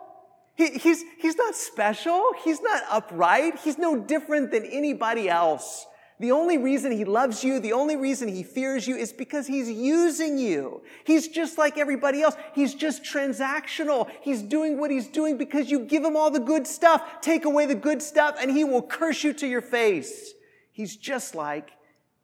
He, 0.56 0.78
he's, 0.78 1.04
he's 1.18 1.36
not 1.36 1.56
special. 1.56 2.34
He's 2.44 2.62
not 2.62 2.84
upright. 2.90 3.60
He's 3.60 3.80
no 3.80 4.00
different 4.00 4.52
than 4.52 4.64
anybody 4.66 5.28
else. 5.28 5.88
The 6.24 6.32
only 6.32 6.58
reason 6.58 6.94
he 6.94 7.04
loves 7.04 7.44
you, 7.44 7.60
the 7.60 7.74
only 7.74 7.98
reason 7.98 8.30
he 8.30 8.44
fears 8.44 8.88
you 8.88 8.96
is 8.96 9.12
because 9.12 9.46
he's 9.46 9.70
using 9.70 10.38
you. 10.38 10.82
He's 11.04 11.28
just 11.28 11.58
like 11.58 11.78
everybody 11.78 12.22
else. 12.22 12.38
He's 12.56 12.74
just 12.74 13.04
transactional. 13.04 14.10
He's 14.22 14.42
doing 14.42 14.80
what 14.80 14.90
he's 14.90 15.10
doing 15.10 15.38
because 15.38 15.70
you 15.70 15.82
give 15.82 16.02
him 16.02 16.16
all 16.16 16.32
the 16.32 16.40
good 16.40 16.66
stuff. 16.66 17.20
Take 17.20 17.44
away 17.44 17.66
the 17.66 17.76
good 17.76 18.02
stuff 18.02 18.38
and 18.40 18.50
he 18.50 18.64
will 18.64 18.82
curse 18.82 19.22
you 19.26 19.34
to 19.34 19.46
your 19.46 19.60
face. 19.60 20.32
He's 20.72 20.96
just 20.96 21.36
like 21.36 21.72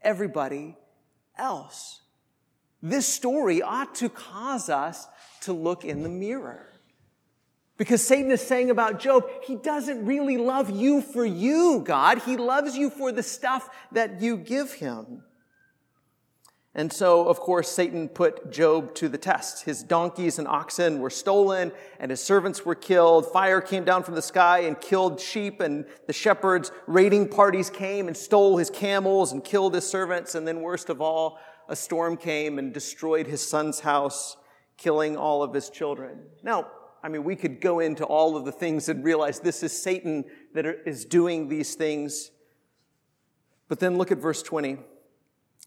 everybody 0.02 0.78
else. 1.38 2.00
This 2.82 3.06
story 3.06 3.62
ought 3.62 3.96
to 3.96 4.08
cause 4.08 4.70
us 4.70 5.10
to 5.42 5.52
look 5.52 5.84
in 5.84 6.04
the 6.04 6.10
mirror. 6.10 6.72
Because 7.80 8.06
Satan 8.06 8.30
is 8.30 8.42
saying 8.42 8.70
about 8.70 9.00
Job, 9.00 9.24
he 9.42 9.56
doesn't 9.56 10.06
really 10.06 10.36
love 10.36 10.70
you 10.70 11.02
for 11.02 11.26
you, 11.26 11.82
God. 11.86 12.20
He 12.20 12.36
loves 12.36 12.78
you 12.78 12.90
for 12.90 13.14
the 13.14 13.24
stuff 13.24 13.70
that 13.94 14.22
you 14.22 14.36
give 14.36 14.74
him. 14.74 15.24
And 16.76 16.92
so, 16.92 17.26
of 17.26 17.40
course, 17.40 17.70
Satan 17.70 18.10
put 18.10 18.52
Job 18.52 18.94
to 18.96 19.08
the 19.08 19.18
test. 19.18 19.64
His 19.64 19.82
donkeys 19.82 20.38
and 20.38 20.48
oxen 20.48 21.00
were 21.00 21.10
stolen, 21.10 21.72
and 22.02 22.12
his 22.12 22.22
servants 22.22 22.66
were 22.66 22.76
killed. 22.76 23.32
Fire 23.32 23.62
came 23.62 23.86
down 23.86 24.04
from 24.04 24.16
the 24.16 24.22
sky 24.22 24.60
and 24.60 24.80
killed 24.80 25.22
sheep, 25.22 25.62
and 25.62 25.86
the 26.06 26.14
shepherds' 26.14 26.74
raiding 26.86 27.30
parties 27.30 27.70
came 27.70 28.08
and 28.08 28.18
stole 28.18 28.58
his 28.58 28.70
camels 28.70 29.32
and 29.32 29.42
killed 29.42 29.74
his 29.74 29.88
servants. 29.88 30.36
And 30.36 30.46
then, 30.46 30.62
worst 30.62 30.90
of 30.90 31.00
all, 31.00 31.40
a 31.70 31.78
storm 31.78 32.18
came 32.18 32.60
and 32.60 32.74
destroyed 32.74 33.26
his 33.26 33.46
son's 33.48 33.80
house, 33.80 34.36
killing 34.76 35.16
all 35.16 35.44
of 35.44 35.54
his 35.54 35.70
children. 35.70 36.24
Now, 36.44 36.68
I 37.02 37.08
mean, 37.08 37.24
we 37.24 37.36
could 37.36 37.62
go 37.62 37.80
into 37.80 38.04
all 38.04 38.36
of 38.36 38.46
the 38.46 38.52
things 38.52 38.90
and 38.90 39.04
realize 39.04 39.40
this 39.40 39.64
is 39.64 39.72
Satan 39.82 40.26
that 40.54 40.66
is 40.86 41.06
doing 41.06 41.48
these 41.48 41.76
things. 41.76 42.32
But 43.68 43.80
then 43.80 43.98
look 43.98 44.12
at 44.12 44.18
verse 44.18 44.44
20. 44.44 44.72
It 44.72 44.80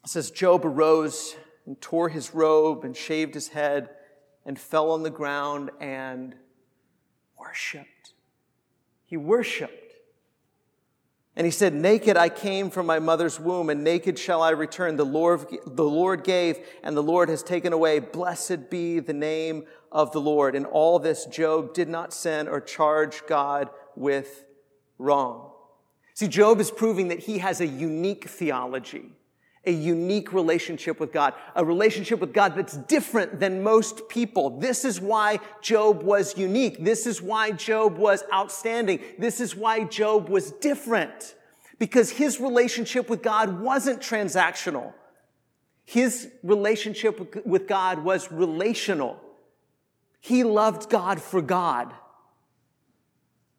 says, 0.04 0.30
Job 0.30 0.66
arose 0.66 1.36
and 1.64 1.80
tore 1.80 2.08
his 2.08 2.34
robe 2.34 2.84
and 2.84 2.96
shaved 2.96 3.34
his 3.34 3.48
head 3.48 3.88
and 4.44 4.58
fell 4.58 4.90
on 4.90 5.02
the 5.02 5.10
ground 5.10 5.70
and 5.80 6.34
worshiped. 7.38 8.14
He 9.04 9.16
worshiped. 9.16 9.94
And 11.34 11.46
he 11.46 11.50
said, 11.50 11.72
Naked 11.72 12.16
I 12.16 12.28
came 12.28 12.68
from 12.68 12.84
my 12.84 12.98
mother's 12.98 13.40
womb, 13.40 13.70
and 13.70 13.82
naked 13.82 14.18
shall 14.18 14.42
I 14.42 14.50
return. 14.50 14.96
The 14.96 15.06
Lord, 15.06 15.46
the 15.66 15.84
Lord 15.84 16.24
gave, 16.24 16.58
and 16.82 16.94
the 16.94 17.02
Lord 17.02 17.30
has 17.30 17.42
taken 17.42 17.72
away. 17.72 18.00
Blessed 18.00 18.68
be 18.68 18.98
the 18.98 19.14
name 19.14 19.64
of 19.92 20.10
the 20.12 20.20
Lord. 20.20 20.56
In 20.56 20.64
all 20.64 20.98
this, 20.98 21.26
Job 21.26 21.74
did 21.74 21.88
not 21.88 22.12
sin 22.12 22.48
or 22.48 22.60
charge 22.60 23.22
God 23.26 23.70
with 23.94 24.44
wrong. 24.98 25.50
See, 26.14 26.28
Job 26.28 26.60
is 26.60 26.70
proving 26.70 27.08
that 27.08 27.20
he 27.20 27.38
has 27.38 27.60
a 27.60 27.66
unique 27.66 28.28
theology, 28.28 29.10
a 29.64 29.70
unique 29.70 30.32
relationship 30.32 30.98
with 30.98 31.12
God, 31.12 31.34
a 31.54 31.64
relationship 31.64 32.20
with 32.20 32.32
God 32.32 32.54
that's 32.56 32.76
different 32.76 33.38
than 33.38 33.62
most 33.62 34.08
people. 34.08 34.58
This 34.58 34.84
is 34.84 35.00
why 35.00 35.40
Job 35.60 36.02
was 36.02 36.36
unique. 36.36 36.84
This 36.84 37.06
is 37.06 37.22
why 37.22 37.52
Job 37.52 37.96
was 37.96 38.24
outstanding. 38.32 39.00
This 39.18 39.40
is 39.40 39.54
why 39.54 39.84
Job 39.84 40.28
was 40.28 40.52
different. 40.52 41.34
Because 41.78 42.10
his 42.10 42.40
relationship 42.40 43.08
with 43.08 43.22
God 43.22 43.60
wasn't 43.60 44.00
transactional. 44.00 44.92
His 45.84 46.30
relationship 46.42 47.44
with 47.44 47.66
God 47.66 48.04
was 48.04 48.30
relational. 48.30 49.18
He 50.22 50.44
loved 50.44 50.88
God 50.88 51.20
for 51.20 51.42
God. 51.42 51.92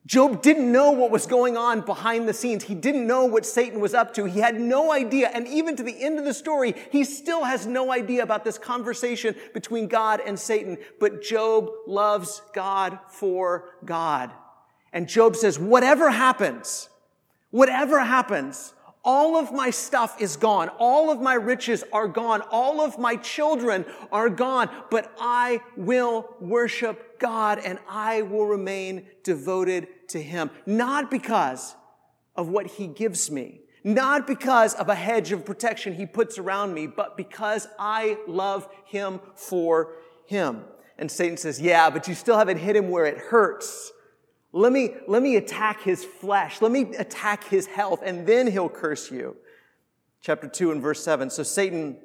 Job 0.06 0.42
didn't 0.42 0.72
know 0.72 0.92
what 0.92 1.12
was 1.12 1.26
going 1.26 1.58
on 1.58 1.82
behind 1.82 2.28
the 2.28 2.34
scenes. 2.34 2.64
He 2.64 2.74
didn't 2.74 3.06
know 3.06 3.26
what 3.26 3.46
Satan 3.46 3.82
was 3.82 3.94
up 3.94 4.14
to. 4.14 4.24
He 4.24 4.40
had 4.40 4.60
no 4.60 4.94
idea. 4.94 5.30
And 5.34 5.46
even 5.46 5.76
to 5.76 5.84
the 5.84 6.02
end 6.02 6.20
of 6.20 6.26
the 6.26 6.34
story, 6.34 6.74
he 6.90 7.04
still 7.04 7.44
has 7.44 7.68
no 7.68 7.92
idea 7.92 8.24
about 8.24 8.46
this 8.46 8.58
conversation 8.58 9.36
between 9.54 9.90
God 9.90 10.22
and 10.26 10.40
Satan. 10.40 10.78
But 11.02 11.22
Job 11.22 11.70
loves 11.86 12.42
God 12.54 12.98
for 13.10 13.76
God. 13.84 14.32
And 14.94 15.10
Job 15.10 15.36
says, 15.36 15.60
whatever 15.60 16.12
happens, 16.12 16.88
whatever 17.52 18.00
happens, 18.00 18.74
all 19.04 19.36
of 19.36 19.52
my 19.52 19.70
stuff 19.70 20.22
is 20.22 20.38
gone. 20.38 20.70
All 20.80 21.12
of 21.12 21.22
my 21.22 21.34
riches 21.34 21.84
are 21.92 22.08
gone. 22.08 22.42
All 22.52 22.82
of 22.82 22.98
my 22.98 23.18
children 23.18 23.86
are 24.12 24.30
gone. 24.30 24.70
But 24.90 25.14
I 25.20 25.62
will 25.76 26.36
worship 26.40 27.20
God 27.20 27.60
and 27.64 27.80
I 27.90 28.22
will 28.22 28.46
remain 28.46 29.08
devoted 29.24 29.88
to 30.10 30.22
Him. 30.22 30.52
Not 30.66 31.12
because 31.12 31.76
of 32.36 32.48
what 32.48 32.68
He 32.68 32.88
gives 32.88 33.30
me. 33.30 33.62
Not 33.84 34.26
because 34.26 34.74
of 34.76 34.88
a 34.88 34.96
hedge 34.96 35.34
of 35.34 35.46
protection 35.46 35.94
He 35.94 36.06
puts 36.06 36.38
around 36.38 36.74
me, 36.74 36.88
but 36.88 37.18
because 37.18 37.68
I 37.78 38.18
love 38.28 38.70
Him 38.86 39.20
for 39.36 39.96
Him. 40.28 40.64
And 40.98 41.12
Satan 41.12 41.36
says, 41.38 41.60
yeah, 41.60 41.90
but 41.90 42.08
you 42.08 42.16
still 42.16 42.38
haven't 42.38 42.58
hit 42.58 42.78
Him 42.78 42.90
where 42.90 43.06
it 43.06 43.18
hurts. 43.18 43.92
Let 44.56 44.72
me, 44.72 44.96
let 45.08 45.24
me 45.24 45.36
attack 45.36 45.82
his 45.82 46.06
flesh. 46.06 46.62
Let 46.62 46.72
me 46.72 46.96
attack 46.98 47.44
his 47.46 47.66
health, 47.66 48.02
and 48.06 48.26
then 48.28 48.46
he'll 48.48 48.70
curse 48.70 49.12
you. 49.12 49.36
Chapter 50.22 50.48
2 50.48 50.72
and 50.72 50.82
verse 50.82 51.04
7. 51.04 51.32
So 51.32 51.42
Satan 51.42 51.98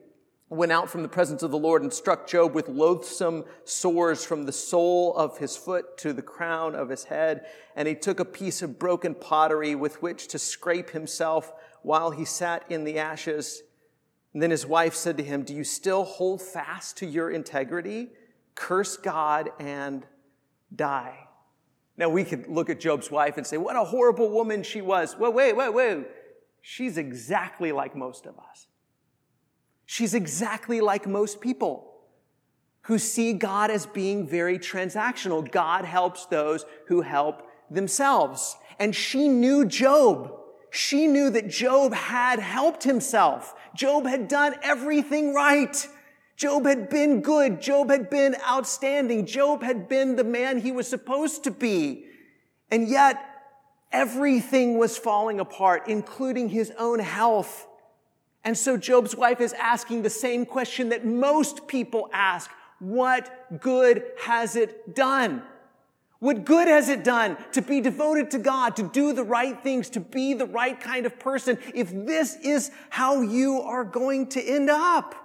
went 0.49 0.73
out 0.73 0.89
from 0.89 1.03
the 1.03 1.09
presence 1.09 1.43
of 1.43 1.51
the 1.51 1.59
Lord 1.59 1.83
and 1.83 1.93
struck 1.93 2.27
Job 2.27 2.55
with 2.55 2.69
loathsome 2.69 3.45
sores 3.65 4.25
from 4.25 4.45
the 4.45 4.53
sole 4.53 5.15
of 5.15 5.37
his 5.37 5.59
foot 5.59 5.99
to 5.99 6.15
the 6.15 6.23
crown 6.23 6.75
of 6.75 6.89
his 6.89 7.05
head. 7.05 7.45
And 7.77 7.87
he 7.87 7.95
took 7.95 8.19
a 8.19 8.25
piece 8.25 8.63
of 8.63 8.79
broken 8.79 9.15
pottery 9.15 9.75
with 9.75 10.01
which 10.01 10.27
to 10.29 10.39
scrape 10.39 10.91
himself 10.91 11.53
while 11.83 12.11
he 12.11 12.25
sat 12.25 12.65
in 12.71 12.85
the 12.85 12.99
ashes. 12.99 13.63
And 14.33 14.43
then 14.43 14.51
his 14.51 14.65
wife 14.65 14.95
said 14.95 15.19
to 15.19 15.23
him, 15.23 15.43
Do 15.43 15.55
you 15.55 15.65
still 15.65 16.05
hold 16.05 16.41
fast 16.41 16.97
to 16.99 17.07
your 17.07 17.31
integrity? 17.31 18.09
Curse 18.55 18.97
God 18.97 19.51
and 19.59 20.07
die. 20.75 21.28
Now, 21.99 22.09
we 22.09 22.23
could 22.23 22.47
look 22.47 22.71
at 22.71 22.79
Job's 22.79 23.11
wife 23.11 23.37
and 23.37 23.47
say, 23.47 23.57
what 23.57 23.75
a 23.75 23.83
horrible 23.83 24.31
woman 24.31 24.63
she 24.63 24.81
was. 24.81 25.17
Well, 25.19 25.33
wait, 25.33 25.57
wait, 25.57 25.75
wait. 25.75 26.07
She's 26.63 26.97
exactly 26.97 27.73
like 27.73 27.97
most 27.97 28.25
of 28.25 28.39
us. 28.39 28.69
She's 29.85 30.15
exactly 30.15 30.81
like 30.81 31.09
most 31.09 31.41
people 31.41 31.93
who 32.83 32.99
see 32.99 33.33
God 33.33 33.71
as 33.71 33.85
being 33.85 34.29
very 34.29 34.59
transactional. 34.59 35.51
God 35.51 35.85
helps 35.85 36.27
those 36.27 36.65
who 36.87 37.01
help 37.01 37.43
themselves. 37.69 38.57
And 38.79 38.95
she 38.95 39.29
knew 39.29 39.65
Job. 39.65 40.33
She 40.71 41.09
knew 41.09 41.31
that 41.31 41.49
Job 41.49 41.93
had 41.95 42.39
helped 42.39 42.85
himself. 42.85 43.55
Job 43.75 44.07
had 44.07 44.29
done 44.29 44.55
everything 44.63 45.35
right. 45.35 45.89
Job 46.39 46.67
had 46.67 46.89
been 46.89 47.21
good. 47.21 47.61
Job 47.61 47.91
had 47.91 48.09
been 48.09 48.37
outstanding. 48.49 49.27
Job 49.27 49.65
had 49.65 49.89
been 49.89 50.15
the 50.15 50.23
man 50.23 50.61
he 50.61 50.71
was 50.71 50.87
supposed 50.87 51.43
to 51.45 51.51
be. 51.51 52.07
And 52.71 52.89
yet, 52.89 53.21
everything 53.91 54.79
was 54.79 54.97
falling 54.97 55.41
apart, 55.41 55.89
including 55.89 56.49
his 56.49 56.73
own 56.79 57.01
health. 57.01 57.67
And 58.45 58.57
so 58.57 58.77
Job's 58.77 59.17
wife 59.17 59.41
is 59.41 59.53
asking 59.55 60.03
the 60.03 60.11
same 60.11 60.47
question 60.47 60.91
that 60.91 61.05
most 61.05 61.67
people 61.67 62.09
ask. 62.13 62.49
What 62.79 63.61
good 63.61 64.05
has 64.21 64.55
it 64.55 64.95
done? 64.95 65.43
What 66.21 66.45
good 66.45 66.69
has 66.69 66.89
it 66.89 67.03
done 67.03 67.37
to 67.51 67.63
be 67.63 67.81
devoted 67.81 68.31
to 68.31 68.39
God, 68.39 68.77
to 68.77 68.85
do 68.85 69.13
the 69.13 69.25
right 69.25 69.61
things, 69.61 69.91
to 69.91 70.01
be 70.01 70.35
the 70.35 70.47
right 70.47 70.81
kind 70.81 71.05
of 71.05 71.19
person 71.19 71.59
if 71.75 71.91
this 71.91 72.37
is 72.37 72.71
how 72.91 73.23
you 73.23 73.61
are 73.61 73.83
going 73.83 74.29
to 74.29 74.41
end 74.41 74.71
up? 74.71 75.17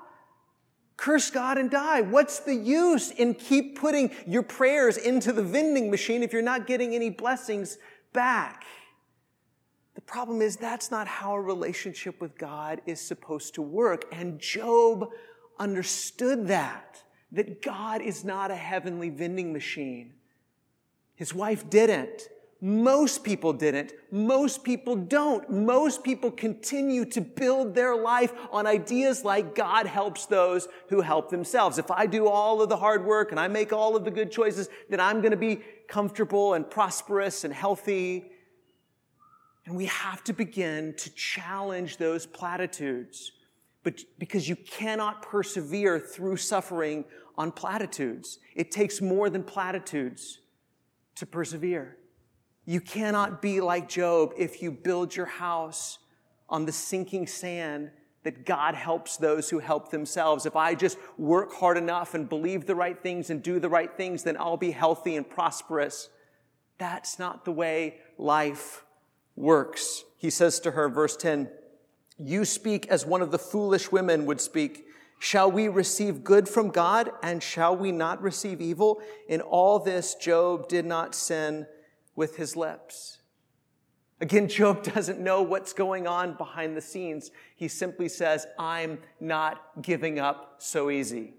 Curse 0.97 1.29
God 1.29 1.57
and 1.57 1.69
die. 1.69 2.01
What's 2.01 2.39
the 2.39 2.55
use 2.55 3.11
in 3.11 3.33
keep 3.33 3.79
putting 3.79 4.11
your 4.27 4.43
prayers 4.43 4.97
into 4.97 5.31
the 5.31 5.43
vending 5.43 5.89
machine 5.89 6.23
if 6.23 6.33
you're 6.33 6.41
not 6.41 6.67
getting 6.67 6.95
any 6.95 7.09
blessings 7.09 7.77
back? 8.13 8.65
The 9.95 10.01
problem 10.01 10.41
is 10.41 10.57
that's 10.57 10.91
not 10.91 11.07
how 11.07 11.33
a 11.33 11.41
relationship 11.41 12.19
with 12.19 12.37
God 12.37 12.81
is 12.85 12.99
supposed 12.99 13.55
to 13.55 13.61
work. 13.61 14.05
And 14.11 14.39
Job 14.39 15.09
understood 15.59 16.47
that, 16.47 17.03
that 17.31 17.61
God 17.61 18.01
is 18.01 18.23
not 18.23 18.51
a 18.51 18.55
heavenly 18.55 19.09
vending 19.09 19.53
machine. 19.53 20.13
His 21.15 21.33
wife 21.33 21.69
didn't. 21.69 22.27
Most 22.65 23.25
people 23.25 23.51
didn't. 23.51 23.91
Most 24.09 24.63
people 24.63 24.95
don't. 24.95 25.49
Most 25.49 26.01
people 26.01 26.31
continue 26.31 27.03
to 27.03 27.19
build 27.19 27.75
their 27.75 27.93
life 27.93 28.31
on 28.53 28.65
ideas 28.65 29.25
like 29.25 29.53
God 29.53 29.85
helps 29.85 30.27
those 30.27 30.69
who 30.87 31.01
help 31.01 31.29
themselves. 31.29 31.77
If 31.77 31.91
I 31.91 32.05
do 32.05 32.29
all 32.29 32.61
of 32.61 32.69
the 32.69 32.77
hard 32.77 33.03
work 33.03 33.31
and 33.31 33.39
I 33.39 33.49
make 33.49 33.73
all 33.73 33.97
of 33.97 34.05
the 34.05 34.11
good 34.11 34.31
choices, 34.31 34.69
then 34.89 35.01
I'm 35.01 35.19
going 35.19 35.31
to 35.31 35.37
be 35.37 35.59
comfortable 35.89 36.53
and 36.53 36.69
prosperous 36.69 37.43
and 37.43 37.53
healthy. 37.53 38.31
And 39.65 39.75
we 39.75 39.87
have 39.87 40.23
to 40.23 40.31
begin 40.31 40.93
to 40.99 41.09
challenge 41.15 41.97
those 41.97 42.25
platitudes. 42.25 43.33
But 43.83 43.99
because 44.17 44.47
you 44.47 44.55
cannot 44.55 45.21
persevere 45.21 45.99
through 45.99 46.37
suffering 46.37 47.03
on 47.37 47.51
platitudes. 47.51 48.39
It 48.55 48.71
takes 48.71 49.01
more 49.01 49.29
than 49.29 49.43
platitudes 49.43 50.39
to 51.15 51.25
persevere. 51.25 51.97
You 52.65 52.79
cannot 52.79 53.41
be 53.41 53.59
like 53.61 53.89
Job 53.89 54.33
if 54.37 54.61
you 54.61 54.71
build 54.71 55.15
your 55.15 55.25
house 55.25 55.99
on 56.49 56.65
the 56.65 56.71
sinking 56.71 57.27
sand 57.27 57.91
that 58.23 58.45
God 58.45 58.73
helps 58.73 59.17
those 59.17 59.49
who 59.49 59.59
help 59.59 59.91
themselves. 59.91 60.45
If 60.45 60.55
I 60.55 60.75
just 60.75 60.97
work 61.17 61.53
hard 61.53 61.77
enough 61.77 62.13
and 62.13 62.29
believe 62.29 62.65
the 62.65 62.75
right 62.75 63.01
things 63.01 63.29
and 63.29 63.43
do 63.43 63.59
the 63.59 63.69
right 63.69 63.95
things, 63.95 64.23
then 64.23 64.37
I'll 64.39 64.55
be 64.55 64.71
healthy 64.71 65.17
and 65.17 65.29
prosperous. 65.29 66.09
That's 66.77 67.19
not 67.19 67.43
the 67.43 67.51
way 67.51 67.97
life 68.17 68.85
works. 69.35 70.03
He 70.17 70.29
says 70.29 70.59
to 70.61 70.71
her, 70.71 70.87
verse 70.87 71.17
10, 71.17 71.49
You 72.17 72.45
speak 72.45 72.87
as 72.87 73.05
one 73.05 73.21
of 73.21 73.31
the 73.31 73.39
foolish 73.39 73.91
women 73.91 74.25
would 74.25 74.39
speak. 74.39 74.85
Shall 75.19 75.51
we 75.51 75.67
receive 75.67 76.23
good 76.23 76.47
from 76.47 76.69
God 76.69 77.11
and 77.21 77.43
shall 77.43 77.75
we 77.75 77.91
not 77.91 78.21
receive 78.21 78.61
evil? 78.61 79.01
In 79.27 79.41
all 79.41 79.79
this, 79.79 80.15
Job 80.15 80.67
did 80.67 80.85
not 80.85 81.13
sin 81.13 81.65
with 82.15 82.37
his 82.37 82.55
lips. 82.55 83.19
Again, 84.21 84.47
Job 84.47 84.83
doesn't 84.93 85.19
know 85.19 85.41
what's 85.41 85.73
going 85.73 86.07
on 86.07 86.35
behind 86.35 86.77
the 86.77 86.81
scenes. 86.81 87.31
He 87.55 87.67
simply 87.67 88.09
says, 88.09 88.47
I'm 88.57 88.99
not 89.19 89.81
giving 89.81 90.19
up 90.19 90.55
so 90.59 90.89
easy. 90.89 91.33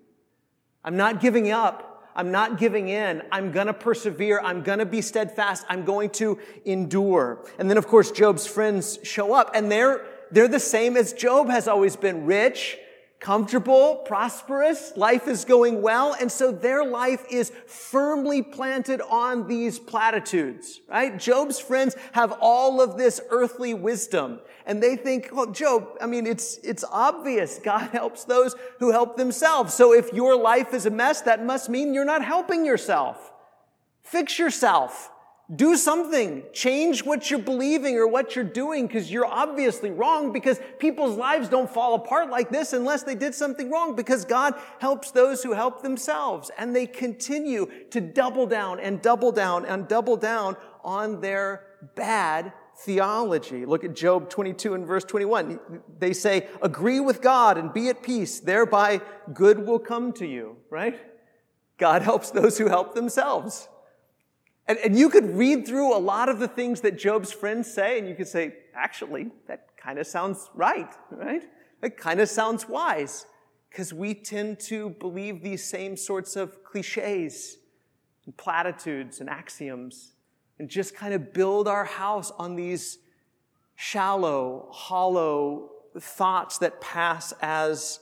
I'm 0.85 0.97
not 0.97 1.21
giving 1.21 1.51
up. 1.51 1.91
I'm 2.17 2.31
not 2.31 2.59
giving 2.59 2.89
in. 2.89 3.23
I'm 3.33 3.51
going 3.51 3.67
to 3.67 3.75
persevere. 3.75 4.41
I'm 4.41 4.63
going 4.63 4.79
to 4.79 4.87
be 4.87 5.01
steadfast. 5.01 5.65
I'm 5.69 5.85
going 5.85 6.11
to 6.11 6.39
endure. 6.65 7.45
And 7.59 7.69
then, 7.69 7.79
of 7.79 7.89
course, 7.89 8.11
Job's 8.13 8.47
friends 8.47 8.99
show 9.03 9.35
up 9.35 9.51
and 9.55 9.73
they're, 9.73 10.05
they're 10.31 10.47
the 10.47 10.61
same 10.61 10.97
as 10.97 11.13
Job 11.13 11.49
has 11.49 11.67
always 11.67 11.97
been 11.97 12.27
rich, 12.27 12.79
comfortable, 13.25 14.03
prosperous, 14.05 14.95
life 14.97 15.27
is 15.27 15.47
going 15.47 15.81
well, 15.81 16.15
and 16.21 16.31
so 16.31 16.53
their 16.53 16.85
life 16.85 17.25
is 17.31 17.51
firmly 17.67 18.43
planted 18.43 19.01
on 19.01 19.49
these 19.49 19.79
platitudes, 19.79 20.83
right? 20.91 21.19
Job's 21.19 21.59
friends 21.59 21.97
have 22.13 22.33
all 22.39 22.83
of 22.83 22.99
this 22.99 23.23
earthly 23.31 23.73
wisdom, 23.73 24.41
and 24.67 24.83
they 24.83 24.95
think, 24.95 25.31
well, 25.33 25.47
Job, 25.47 25.97
I 26.03 26.07
mean, 26.07 26.27
it's, 26.27 26.59
it's 26.59 26.85
obvious 26.93 27.59
God 27.65 27.89
helps 27.93 28.25
those 28.25 28.55
who 28.79 28.91
help 28.91 29.17
themselves. 29.17 29.73
So 29.73 29.95
if 29.95 30.13
your 30.13 30.37
life 30.37 30.75
is 30.75 30.85
a 30.85 30.91
mess, 30.91 31.23
that 31.23 31.43
must 31.43 31.71
mean 31.71 31.95
you're 31.95 32.05
not 32.05 32.23
helping 32.23 32.67
yourself. 32.67 33.33
Fix 34.03 34.39
yourself. 34.39 35.11
Do 35.55 35.77
something. 35.77 36.43
Change 36.55 37.05
what 37.05 37.31
you're 37.31 37.39
believing 37.39 37.97
or 37.97 38.09
what 38.09 38.35
you're 38.35 38.45
doing 38.47 38.87
because 38.87 39.13
you're 39.13 39.27
obviously 39.27 39.91
wrong 39.91 40.33
because 40.33 40.59
people's 40.79 41.19
lives 41.19 41.51
don't 41.51 41.69
fall 41.69 41.95
apart 41.95 42.31
like 42.31 42.49
this 42.49 42.73
unless 42.73 43.03
they 43.03 43.15
did 43.15 43.35
something 43.35 43.71
wrong 43.71 43.95
because 43.95 44.25
God 44.25 44.55
helps 44.79 45.11
those 45.11 45.43
who 45.43 45.53
help 45.53 45.83
themselves. 45.83 46.51
And 46.57 46.75
they 46.75 46.87
continue 46.87 47.71
to 47.91 48.01
double 48.01 48.47
down 48.47 48.81
and 48.81 49.03
double 49.03 49.33
down 49.33 49.67
and 49.67 49.87
double 49.87 50.17
down 50.17 50.57
on 50.83 51.21
their 51.21 51.67
bad 51.95 52.55
theology. 52.79 53.67
Look 53.67 53.85
at 53.85 53.95
Job 53.95 54.31
22 54.31 54.73
and 54.73 54.87
verse 54.87 55.05
21. 55.05 55.61
They 55.99 56.15
say, 56.15 56.49
agree 56.63 57.01
with 57.01 57.21
God 57.21 57.59
and 57.59 57.71
be 57.71 57.91
at 57.91 58.03
peace. 58.03 58.41
Thereby 58.41 59.03
good 59.35 59.67
will 59.67 59.79
come 59.79 60.15
to 60.15 60.27
you, 60.27 60.57
right? 60.71 60.99
God 61.77 62.01
helps 62.01 62.31
those 62.31 62.57
who 62.57 62.69
help 62.69 62.95
themselves. 62.95 63.69
And, 64.67 64.79
and 64.79 64.99
you 64.99 65.11
could 65.11 65.37
read 65.37 65.67
through 65.67 65.95
a 65.95 65.99
lot 65.99 66.29
of 66.29 66.39
the 66.39 66.49
things 66.49 66.81
that 66.81 66.99
Job's 66.99 67.33
friends 67.33 67.73
say, 67.73 67.99
and 67.99 68.09
you 68.09 68.15
could 68.15 68.29
say, 68.29 68.55
actually, 68.75 69.31
that 69.47 69.77
kind 69.77 69.99
of 69.99 70.07
sounds 70.07 70.49
right, 70.55 70.91
right? 71.11 71.43
That 71.83 71.97
kind 71.99 72.21
of 72.21 72.29
sounds 72.29 72.69
wise, 72.69 73.27
because 73.69 73.93
we 73.93 74.15
tend 74.15 74.61
to 74.61 74.91
believe 74.91 75.43
these 75.43 75.63
same 75.63 75.97
sorts 75.97 76.35
of 76.37 76.65
cliches 76.65 77.59
and 78.25 78.35
platitudes 78.37 79.21
and 79.21 79.29
axioms, 79.29 80.13
and 80.59 80.71
just 80.71 80.95
kind 80.95 81.13
of 81.13 81.35
build 81.35 81.69
our 81.69 81.85
house 81.85 82.31
on 82.39 82.57
these 82.57 82.99
shallow, 83.77 84.69
hollow 84.71 85.71
thoughts 85.99 86.59
that 86.59 86.81
pass 86.81 87.35
as 87.43 88.01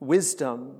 wisdom. 0.00 0.76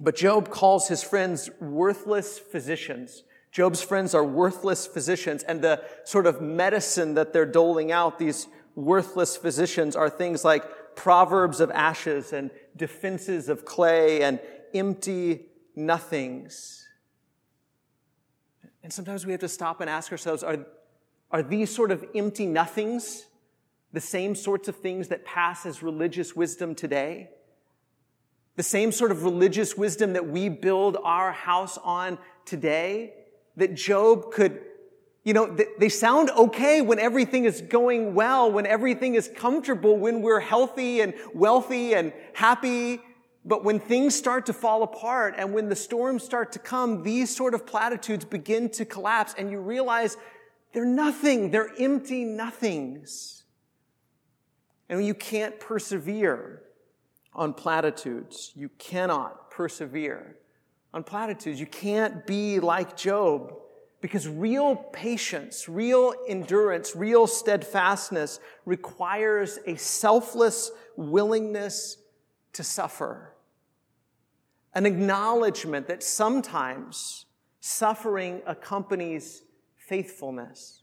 But 0.00 0.16
Job 0.16 0.50
calls 0.50 0.88
his 0.88 1.02
friends 1.02 1.48
worthless 1.60 2.38
physicians. 2.38 3.22
Job's 3.50 3.82
friends 3.82 4.14
are 4.14 4.24
worthless 4.24 4.86
physicians, 4.86 5.42
and 5.42 5.62
the 5.62 5.82
sort 6.04 6.26
of 6.26 6.40
medicine 6.40 7.14
that 7.14 7.32
they're 7.32 7.46
doling 7.46 7.92
out, 7.92 8.18
these 8.18 8.46
worthless 8.74 9.36
physicians, 9.36 9.96
are 9.96 10.10
things 10.10 10.44
like 10.44 10.64
proverbs 10.94 11.60
of 11.60 11.70
ashes 11.70 12.32
and 12.32 12.50
defenses 12.76 13.48
of 13.48 13.64
clay 13.64 14.22
and 14.22 14.40
empty 14.74 15.46
nothings. 15.74 16.86
And 18.82 18.92
sometimes 18.92 19.24
we 19.24 19.32
have 19.32 19.40
to 19.40 19.48
stop 19.48 19.80
and 19.80 19.88
ask 19.88 20.10
ourselves 20.12 20.42
are, 20.42 20.66
are 21.30 21.42
these 21.42 21.74
sort 21.74 21.90
of 21.90 22.04
empty 22.14 22.46
nothings 22.46 23.26
the 23.92 24.00
same 24.00 24.34
sorts 24.34 24.68
of 24.68 24.76
things 24.76 25.08
that 25.08 25.24
pass 25.24 25.64
as 25.66 25.82
religious 25.82 26.36
wisdom 26.36 26.74
today? 26.74 27.30
The 28.56 28.62
same 28.62 28.92
sort 28.92 29.12
of 29.12 29.24
religious 29.24 29.76
wisdom 29.76 30.14
that 30.14 30.26
we 30.26 30.48
build 30.48 30.96
our 31.02 31.32
house 31.32 31.78
on 31.78 32.18
today? 32.44 33.14
That 33.58 33.74
Job 33.74 34.32
could, 34.32 34.60
you 35.24 35.34
know, 35.34 35.56
they 35.78 35.88
sound 35.88 36.30
okay 36.30 36.80
when 36.80 36.98
everything 36.98 37.44
is 37.44 37.60
going 37.60 38.14
well, 38.14 38.50
when 38.50 38.66
everything 38.66 39.14
is 39.14 39.30
comfortable, 39.36 39.96
when 39.96 40.22
we're 40.22 40.40
healthy 40.40 41.00
and 41.00 41.12
wealthy 41.34 41.94
and 41.94 42.12
happy. 42.32 43.00
But 43.44 43.64
when 43.64 43.80
things 43.80 44.14
start 44.14 44.46
to 44.46 44.52
fall 44.52 44.82
apart 44.82 45.34
and 45.36 45.52
when 45.52 45.68
the 45.68 45.76
storms 45.76 46.22
start 46.22 46.52
to 46.52 46.58
come, 46.58 47.02
these 47.02 47.34
sort 47.34 47.54
of 47.54 47.66
platitudes 47.66 48.24
begin 48.24 48.70
to 48.70 48.84
collapse 48.84 49.34
and 49.36 49.50
you 49.50 49.60
realize 49.60 50.16
they're 50.72 50.84
nothing. 50.84 51.50
They're 51.50 51.72
empty 51.78 52.24
nothings. 52.24 53.44
And 54.88 55.04
you 55.04 55.14
can't 55.14 55.58
persevere 55.60 56.62
on 57.34 57.54
platitudes. 57.54 58.52
You 58.54 58.70
cannot 58.78 59.50
persevere 59.50 60.36
on 60.92 61.04
platitudes. 61.04 61.60
You 61.60 61.66
can't 61.66 62.26
be 62.26 62.60
like 62.60 62.96
Job 62.96 63.54
because 64.00 64.28
real 64.28 64.76
patience, 64.76 65.68
real 65.68 66.14
endurance, 66.28 66.94
real 66.94 67.26
steadfastness 67.26 68.40
requires 68.64 69.58
a 69.66 69.76
selfless 69.76 70.70
willingness 70.96 71.98
to 72.52 72.62
suffer. 72.62 73.34
An 74.74 74.86
acknowledgement 74.86 75.88
that 75.88 76.02
sometimes 76.02 77.26
suffering 77.60 78.40
accompanies 78.46 79.42
faithfulness. 79.76 80.82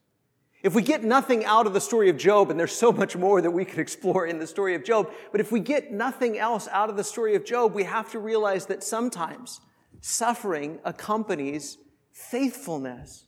If 0.64 0.74
we 0.74 0.82
get 0.82 1.04
nothing 1.04 1.46
out 1.46 1.68
of 1.68 1.74
the 1.74 1.80
story 1.80 2.10
of 2.10 2.18
Job, 2.18 2.50
and 2.50 2.60
there's 2.60 2.76
so 2.76 2.92
much 2.92 3.16
more 3.16 3.40
that 3.40 3.52
we 3.52 3.66
could 3.66 3.78
explore 3.78 4.26
in 4.26 4.40
the 4.40 4.48
story 4.48 4.74
of 4.74 4.84
Job, 4.84 5.12
but 5.32 5.40
if 5.40 5.52
we 5.52 5.60
get 5.60 5.92
nothing 5.92 6.40
else 6.40 6.68
out 6.70 6.90
of 6.90 6.98
the 6.98 7.04
story 7.04 7.36
of 7.36 7.46
Job, 7.46 7.76
we 7.76 7.84
have 7.84 8.12
to 8.12 8.20
realize 8.20 8.66
that 8.66 8.84
sometimes 8.84 9.62
suffering 10.06 10.78
accompanies 10.86 11.80
faithfulness. 12.12 13.26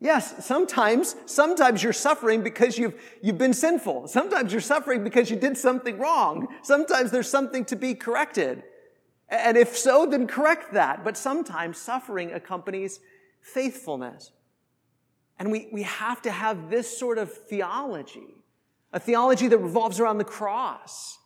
Yes, 0.00 0.44
sometimes, 0.44 1.14
sometimes 1.26 1.80
you're 1.80 1.92
suffering 1.92 2.42
because 2.42 2.76
you've, 2.76 3.00
you've 3.22 3.38
been 3.38 3.54
sinful. 3.54 4.08
Sometimes 4.08 4.50
you're 4.50 4.60
suffering 4.60 5.04
because 5.04 5.30
you 5.30 5.36
did 5.36 5.56
something 5.56 5.96
wrong. 5.96 6.48
Sometimes 6.62 7.12
there's 7.12 7.30
something 7.30 7.64
to 7.66 7.76
be 7.76 7.94
corrected. 7.94 8.64
And 9.28 9.56
if 9.56 9.78
so, 9.78 10.06
then 10.06 10.26
correct 10.26 10.72
that. 10.72 11.04
But 11.04 11.16
sometimes 11.16 11.78
suffering 11.78 12.32
accompanies 12.32 12.98
faithfulness. 13.40 14.32
And 15.38 15.52
we, 15.52 15.68
we 15.72 15.84
have 15.84 16.20
to 16.22 16.32
have 16.32 16.68
this 16.68 16.98
sort 16.98 17.16
of 17.16 17.32
theology, 17.32 18.34
a 18.92 18.98
theology 18.98 19.46
that 19.46 19.58
revolves 19.58 20.00
around 20.00 20.18
the 20.18 20.24
cross. 20.24 21.18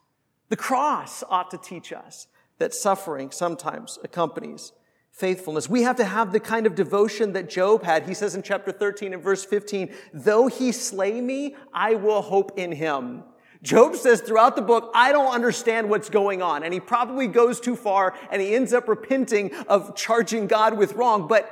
The 0.50 0.56
cross 0.56 1.24
ought 1.30 1.50
to 1.52 1.56
teach 1.56 1.94
us 1.94 2.26
that 2.58 2.74
suffering 2.74 3.30
sometimes 3.30 3.98
accompanies 4.04 4.72
faithfulness. 5.14 5.68
We 5.68 5.82
have 5.82 5.96
to 5.96 6.04
have 6.04 6.32
the 6.32 6.40
kind 6.40 6.66
of 6.66 6.74
devotion 6.74 7.32
that 7.34 7.48
Job 7.48 7.84
had. 7.84 8.06
He 8.08 8.14
says 8.14 8.34
in 8.34 8.42
chapter 8.42 8.72
13 8.72 9.14
and 9.14 9.22
verse 9.22 9.44
15, 9.44 9.94
though 10.12 10.48
he 10.48 10.72
slay 10.72 11.20
me, 11.20 11.54
I 11.72 11.94
will 11.94 12.20
hope 12.20 12.58
in 12.58 12.72
him. 12.72 13.22
Job 13.62 13.94
says 13.96 14.20
throughout 14.20 14.56
the 14.56 14.62
book, 14.62 14.90
I 14.92 15.12
don't 15.12 15.32
understand 15.32 15.88
what's 15.88 16.10
going 16.10 16.42
on. 16.42 16.64
And 16.64 16.74
he 16.74 16.80
probably 16.80 17.28
goes 17.28 17.60
too 17.60 17.76
far 17.76 18.14
and 18.30 18.42
he 18.42 18.54
ends 18.54 18.74
up 18.74 18.88
repenting 18.88 19.54
of 19.68 19.94
charging 19.96 20.48
God 20.48 20.76
with 20.76 20.94
wrong. 20.94 21.28
But, 21.28 21.50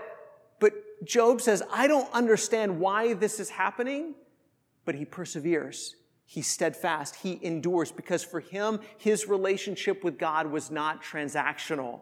but 0.60 0.72
Job 1.04 1.40
says, 1.40 1.62
I 1.72 1.86
don't 1.86 2.12
understand 2.12 2.80
why 2.80 3.14
this 3.14 3.40
is 3.40 3.48
happening, 3.48 4.14
but 4.84 4.96
he 4.96 5.04
perseveres. 5.04 5.94
He's 6.32 6.46
steadfast. 6.46 7.16
He 7.16 7.38
endures 7.42 7.92
because 7.92 8.24
for 8.24 8.40
him, 8.40 8.80
his 8.96 9.28
relationship 9.28 10.02
with 10.02 10.18
God 10.18 10.46
was 10.46 10.70
not 10.70 11.02
transactional. 11.02 12.00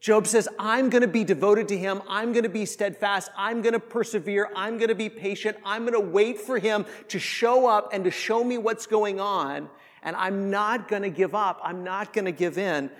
Job 0.00 0.26
says, 0.26 0.48
I'm 0.58 0.88
going 0.88 1.02
to 1.02 1.06
be 1.06 1.22
devoted 1.22 1.68
to 1.68 1.76
him. 1.76 2.00
I'm 2.08 2.32
going 2.32 2.44
to 2.44 2.48
be 2.48 2.64
steadfast. 2.64 3.30
I'm 3.36 3.60
going 3.60 3.74
to 3.74 3.78
persevere. 3.78 4.48
I'm 4.56 4.78
going 4.78 4.88
to 4.88 4.94
be 4.94 5.10
patient. 5.10 5.58
I'm 5.66 5.82
going 5.82 5.92
to 5.92 6.00
wait 6.00 6.40
for 6.40 6.58
him 6.58 6.86
to 7.08 7.18
show 7.18 7.66
up 7.66 7.90
and 7.92 8.04
to 8.04 8.10
show 8.10 8.42
me 8.42 8.56
what's 8.56 8.86
going 8.86 9.20
on. 9.20 9.68
And 10.02 10.16
I'm 10.16 10.48
not 10.48 10.88
going 10.88 11.02
to 11.02 11.10
give 11.10 11.34
up. 11.34 11.60
I'm 11.62 11.84
not 11.84 12.14
going 12.14 12.24
to 12.24 12.32
give 12.32 12.56
in 12.56 12.90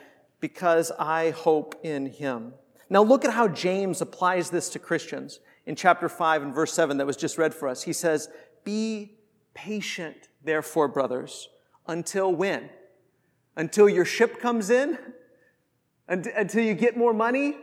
because 0.40 0.92
I 0.98 1.30
hope 1.30 1.80
in 1.82 2.04
him. 2.04 2.52
Now 2.90 3.02
look 3.02 3.24
at 3.24 3.32
how 3.32 3.48
James 3.48 4.02
applies 4.02 4.50
this 4.50 4.68
to 4.68 4.78
Christians 4.78 5.40
in 5.64 5.76
chapter 5.76 6.10
5 6.10 6.42
and 6.42 6.54
verse 6.54 6.74
7 6.74 6.98
that 6.98 7.06
was 7.06 7.16
just 7.16 7.38
read 7.38 7.54
for 7.54 7.68
us. 7.68 7.84
He 7.84 7.94
says, 7.94 8.28
Be 8.64 9.15
patient, 9.56 10.28
therefore, 10.44 10.86
brothers, 10.86 11.48
until 11.88 12.32
when? 12.32 12.70
Until 13.56 13.88
your 13.88 14.04
ship 14.04 14.38
comes 14.38 14.70
in? 14.70 14.98
until 16.08 16.62
you 16.62 16.74
get 16.74 16.96
more 16.96 17.12
money, 17.12 17.56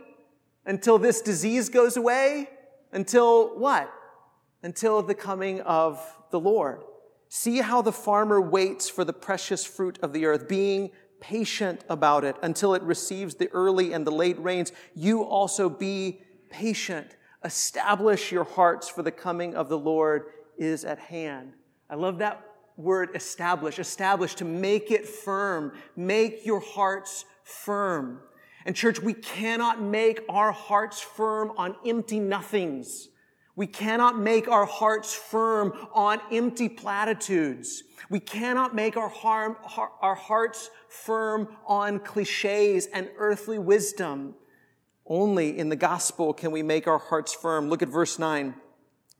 until 0.66 0.98
this 0.98 1.22
disease 1.22 1.68
goes 1.70 1.96
away, 1.96 2.48
until 2.92 3.58
what? 3.58 3.90
Until 4.62 5.02
the 5.02 5.14
coming 5.14 5.60
of 5.62 5.98
the 6.30 6.40
Lord. 6.40 6.82
See 7.28 7.62
how 7.62 7.82
the 7.82 7.92
farmer 7.92 8.40
waits 8.40 8.88
for 8.88 9.04
the 9.04 9.12
precious 9.12 9.64
fruit 9.64 9.98
of 10.02 10.12
the 10.12 10.26
earth, 10.26 10.46
being 10.46 10.90
patient 11.20 11.82
about 11.88 12.22
it 12.22 12.36
until 12.42 12.74
it 12.74 12.82
receives 12.82 13.36
the 13.36 13.48
early 13.48 13.92
and 13.92 14.06
the 14.06 14.10
late 14.10 14.38
rains. 14.42 14.72
You 14.94 15.24
also 15.24 15.68
be 15.68 16.20
patient. 16.50 17.16
Establish 17.42 18.30
your 18.30 18.44
hearts 18.44 18.88
for 18.88 19.02
the 19.02 19.10
coming 19.10 19.54
of 19.54 19.68
the 19.68 19.78
Lord 19.78 20.26
is 20.58 20.84
at 20.84 20.98
hand. 20.98 21.54
I 21.88 21.94
love 21.96 22.18
that 22.18 22.44
word 22.76 23.10
establish. 23.14 23.78
Establish 23.78 24.34
to 24.36 24.44
make 24.44 24.90
it 24.90 25.06
firm. 25.06 25.72
Make 25.96 26.44
your 26.44 26.60
hearts 26.60 27.24
firm. 27.44 28.20
And 28.66 28.74
church, 28.74 29.00
we 29.00 29.14
cannot 29.14 29.82
make 29.82 30.20
our 30.28 30.52
hearts 30.52 31.00
firm 31.00 31.52
on 31.56 31.76
empty 31.86 32.18
nothings. 32.18 33.08
We 33.56 33.66
cannot 33.66 34.18
make 34.18 34.48
our 34.48 34.64
hearts 34.64 35.14
firm 35.14 35.74
on 35.92 36.20
empty 36.32 36.68
platitudes. 36.68 37.84
We 38.10 38.18
cannot 38.20 38.74
make 38.74 38.96
our, 38.96 39.08
harm, 39.08 39.56
our 40.00 40.14
hearts 40.14 40.70
firm 40.88 41.48
on 41.66 42.00
cliches 42.00 42.86
and 42.86 43.08
earthly 43.16 43.58
wisdom. 43.58 44.34
Only 45.06 45.56
in 45.56 45.68
the 45.68 45.76
gospel 45.76 46.32
can 46.32 46.50
we 46.50 46.62
make 46.62 46.88
our 46.88 46.98
hearts 46.98 47.32
firm. 47.32 47.68
Look 47.68 47.82
at 47.82 47.88
verse 47.88 48.18
9. 48.18 48.54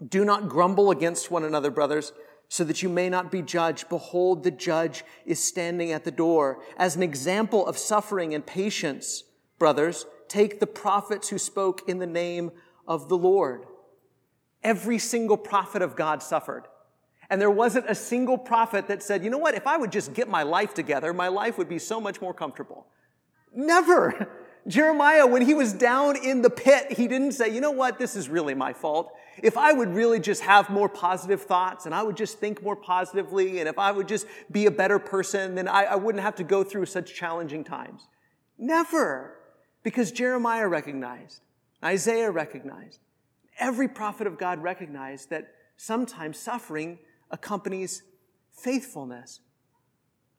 Do 0.09 0.25
not 0.25 0.49
grumble 0.49 0.91
against 0.91 1.31
one 1.31 1.45
another, 1.45 1.71
brothers, 1.71 2.13
so 2.49 2.65
that 2.65 2.83
you 2.83 2.89
may 2.89 3.09
not 3.09 3.31
be 3.31 3.43
judged. 3.43 3.89
Behold, 3.89 4.43
the 4.45 4.51
judge 4.51 5.05
is 5.27 5.43
standing 5.43 5.93
at 5.93 6.05
the 6.05 6.11
door. 6.11 6.63
As 6.77 6.97
an 6.97 7.03
example 7.03 7.67
of 7.67 7.79
suffering 7.79 8.35
and 8.35 8.45
patience, 8.45 9.25
brothers, 9.59 10.07
take 10.29 10.61
the 10.61 10.67
prophets 10.67 11.29
who 11.29 11.39
spoke 11.39 11.89
in 11.89 11.99
the 11.99 12.07
name 12.07 12.53
of 12.87 13.09
the 13.09 13.17
Lord. 13.17 13.65
Every 14.63 14.99
single 14.99 15.37
prophet 15.37 15.83
of 15.83 15.97
God 15.97 16.23
suffered. 16.23 16.65
And 17.31 17.41
there 17.41 17.51
wasn't 17.51 17.89
a 17.89 17.95
single 17.95 18.39
prophet 18.39 18.89
that 18.89 19.03
said, 19.03 19.25
you 19.25 19.31
know 19.31 19.39
what, 19.39 19.55
if 19.55 19.67
I 19.67 19.77
would 19.77 19.91
just 19.91 20.13
get 20.15 20.29
my 20.29 20.43
life 20.43 20.75
together, 20.75 21.13
my 21.13 21.29
life 21.29 21.59
would 21.59 21.69
be 21.69 21.79
so 21.79 22.01
much 22.01 22.21
more 22.21 22.35
comfortable. 22.35 22.87
Never. 23.53 24.29
Jeremiah, 24.67 25.27
when 25.27 25.43
he 25.43 25.53
was 25.53 25.73
down 25.75 26.17
in 26.17 26.41
the 26.41 26.49
pit, 26.49 26.93
he 26.93 27.07
didn't 27.07 27.33
say, 27.33 27.53
you 27.53 27.61
know 27.61 27.71
what, 27.71 27.99
this 27.99 28.17
is 28.17 28.29
really 28.29 28.55
my 28.55 28.73
fault. 28.73 29.13
If 29.43 29.59
I 29.59 29.73
would 29.73 29.91
really 29.91 30.21
just 30.21 30.43
have 30.43 30.71
more 30.71 30.89
positive 30.89 31.43
thoughts 31.43 31.85
and 31.85 31.95
I 31.95 32.03
would 32.03 32.17
just 32.17 32.39
think 32.39 32.63
more 32.63 32.77
positively 32.77 33.61
and 33.61 33.69
if 33.69 33.79
I 33.79 33.93
would 33.93 34.09
just 34.09 34.27
be 34.51 34.65
a 34.67 34.71
better 34.71 34.99
person, 34.99 35.55
then 35.55 35.69
I, 35.69 35.85
I 35.85 35.95
wouldn't 35.97 36.23
have 36.23 36.37
to 36.37 36.45
go 36.45 36.65
through 36.65 36.87
such 36.87 37.15
challenging 37.15 37.63
times. 37.63 38.07
Never. 38.57 39.37
Because 39.83 40.13
Jeremiah 40.13 40.67
recognized, 40.67 41.41
Isaiah 41.85 42.31
recognized, 42.31 43.01
every 43.59 43.89
prophet 43.89 44.27
of 44.27 44.39
God 44.39 44.63
recognized 44.63 45.29
that 45.29 45.49
sometimes 45.77 46.39
suffering 46.39 46.99
accompanies 47.31 48.03
faithfulness. 48.51 49.41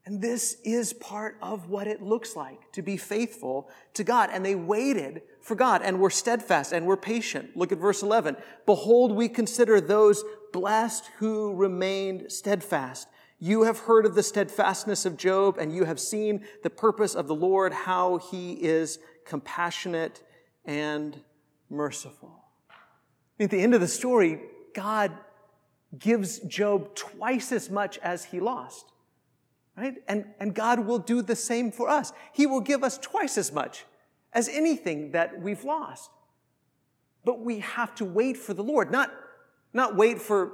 And 0.05 0.21
this 0.21 0.57
is 0.63 0.93
part 0.93 1.37
of 1.41 1.67
what 1.67 1.87
it 1.87 2.01
looks 2.01 2.35
like 2.35 2.71
to 2.73 2.83
be 2.83 2.95
faithful 2.95 3.69
to 3.95 4.03
God. 4.03 4.29
And 4.31 4.45
they 4.45 4.53
waited 4.53 5.23
for 5.41 5.55
God 5.55 5.81
and 5.81 5.99
were 5.99 6.11
steadfast 6.11 6.71
and 6.71 6.85
were 6.85 6.97
patient. 6.97 7.57
Look 7.57 7.71
at 7.71 7.79
verse 7.79 8.03
11. 8.03 8.37
Behold, 8.67 9.11
we 9.11 9.27
consider 9.27 9.81
those 9.81 10.23
blessed 10.53 11.09
who 11.17 11.55
remained 11.55 12.31
steadfast. 12.31 13.07
You 13.39 13.63
have 13.63 13.79
heard 13.79 14.05
of 14.05 14.13
the 14.13 14.21
steadfastness 14.21 15.05
of 15.05 15.17
Job 15.17 15.57
and 15.57 15.73
you 15.73 15.85
have 15.85 15.99
seen 15.99 16.45
the 16.61 16.69
purpose 16.69 17.15
of 17.15 17.27
the 17.27 17.35
Lord, 17.35 17.73
how 17.73 18.17
he 18.17 18.53
is 18.53 18.99
compassionate, 19.25 20.21
and 20.65 21.19
merciful. 21.69 22.43
At 23.39 23.49
the 23.49 23.59
end 23.59 23.73
of 23.73 23.81
the 23.81 23.87
story, 23.87 24.39
God 24.75 25.11
gives 25.97 26.39
Job 26.39 26.93
twice 26.95 27.51
as 27.51 27.71
much 27.71 27.97
as 27.99 28.25
he 28.25 28.39
lost. 28.39 28.91
Right? 29.77 29.95
And, 30.07 30.25
and 30.39 30.53
God 30.53 30.79
will 30.79 30.99
do 30.99 31.21
the 31.21 31.35
same 31.35 31.71
for 31.71 31.89
us. 31.89 32.13
He 32.31 32.47
will 32.47 32.61
give 32.61 32.83
us 32.83 32.97
twice 32.97 33.37
as 33.37 33.51
much 33.51 33.85
as 34.31 34.47
anything 34.47 35.11
that 35.11 35.41
we've 35.41 35.63
lost. 35.63 36.09
But 37.25 37.41
we 37.41 37.59
have 37.59 37.95
to 37.95 38.05
wait 38.05 38.37
for 38.37 38.53
the 38.53 38.63
Lord, 38.63 38.91
not, 38.91 39.11
not 39.73 39.95
wait 39.95 40.21
for 40.21 40.53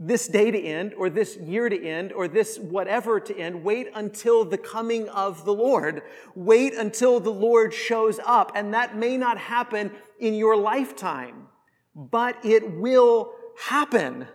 this 0.00 0.26
day 0.26 0.50
to 0.50 0.60
end 0.60 0.94
or 0.94 1.08
this 1.08 1.36
year 1.36 1.68
to 1.68 1.84
end 1.84 2.12
or 2.12 2.26
this 2.26 2.58
whatever 2.58 3.20
to 3.20 3.38
end. 3.38 3.62
Wait 3.62 3.88
until 3.94 4.44
the 4.44 4.58
coming 4.58 5.08
of 5.10 5.44
the 5.44 5.54
Lord. 5.54 6.02
Wait 6.34 6.74
until 6.74 7.20
the 7.20 7.30
Lord 7.30 7.72
shows 7.72 8.18
up. 8.24 8.52
And 8.54 8.74
that 8.74 8.96
may 8.96 9.16
not 9.16 9.38
happen 9.38 9.92
in 10.18 10.34
your 10.34 10.56
lifetime, 10.56 11.48
but 11.94 12.44
it 12.44 12.72
will 12.72 13.32
happen. 13.56 14.26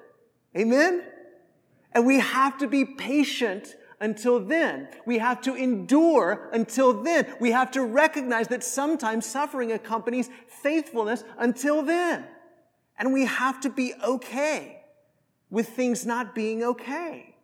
Amen? 0.55 1.03
And 1.91 2.05
we 2.05 2.19
have 2.19 2.57
to 2.59 2.67
be 2.67 2.85
patient 2.85 3.75
until 3.99 4.39
then. 4.39 4.87
We 5.05 5.17
have 5.17 5.41
to 5.41 5.55
endure 5.55 6.49
until 6.53 7.03
then. 7.03 7.33
We 7.39 7.51
have 7.51 7.71
to 7.71 7.83
recognize 7.83 8.47
that 8.49 8.63
sometimes 8.63 9.25
suffering 9.25 9.71
accompanies 9.71 10.29
faithfulness 10.47 11.23
until 11.37 11.81
then. 11.81 12.25
And 12.97 13.13
we 13.13 13.25
have 13.25 13.59
to 13.61 13.69
be 13.69 13.93
okay 14.03 14.83
with 15.49 15.69
things 15.69 16.05
not 16.05 16.35
being 16.35 16.63
okay. 16.63 17.35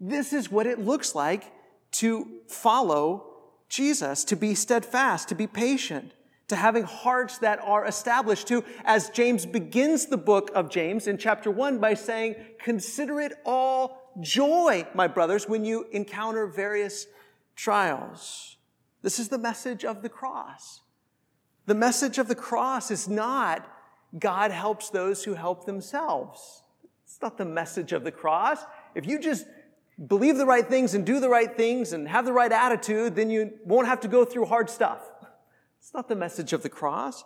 This 0.00 0.32
is 0.32 0.50
what 0.50 0.66
it 0.66 0.78
looks 0.78 1.14
like 1.14 1.52
to 1.92 2.26
follow 2.48 3.24
Jesus, 3.68 4.24
to 4.24 4.36
be 4.36 4.54
steadfast, 4.54 5.28
to 5.28 5.34
be 5.34 5.46
patient, 5.46 6.12
to 6.48 6.56
having 6.56 6.84
hearts 6.84 7.38
that 7.38 7.60
are 7.62 7.84
established 7.84 8.48
to, 8.48 8.64
as 8.84 9.10
James 9.10 9.44
begins 9.44 10.06
the 10.06 10.16
book 10.16 10.50
of 10.54 10.70
James 10.70 11.06
in 11.06 11.18
chapter 11.18 11.50
one 11.50 11.78
by 11.78 11.94
saying, 11.94 12.36
consider 12.58 13.20
it 13.20 13.32
all 13.44 14.07
joy, 14.20 14.86
my 14.94 15.06
brothers, 15.06 15.48
when 15.48 15.64
you 15.64 15.86
encounter 15.92 16.46
various 16.46 17.06
trials. 17.56 18.56
This 19.02 19.18
is 19.18 19.28
the 19.28 19.38
message 19.38 19.84
of 19.84 20.02
the 20.02 20.08
cross. 20.08 20.80
The 21.66 21.74
message 21.74 22.18
of 22.18 22.28
the 22.28 22.34
cross 22.34 22.90
is 22.90 23.08
not 23.08 23.68
God 24.18 24.50
helps 24.50 24.88
those 24.90 25.24
who 25.24 25.34
help 25.34 25.66
themselves. 25.66 26.62
It's 27.04 27.20
not 27.20 27.36
the 27.36 27.44
message 27.44 27.92
of 27.92 28.04
the 28.04 28.12
cross. 28.12 28.64
If 28.94 29.06
you 29.06 29.18
just 29.18 29.44
believe 30.06 30.36
the 30.36 30.46
right 30.46 30.66
things 30.66 30.94
and 30.94 31.04
do 31.04 31.20
the 31.20 31.28
right 31.28 31.54
things 31.56 31.92
and 31.92 32.08
have 32.08 32.24
the 32.24 32.32
right 32.32 32.50
attitude, 32.50 33.16
then 33.16 33.30
you 33.30 33.52
won't 33.64 33.86
have 33.86 34.00
to 34.00 34.08
go 34.08 34.24
through 34.24 34.46
hard 34.46 34.70
stuff. 34.70 35.02
It's 35.78 35.92
not 35.92 36.08
the 36.08 36.16
message 36.16 36.52
of 36.52 36.62
the 36.62 36.68
cross. 36.68 37.24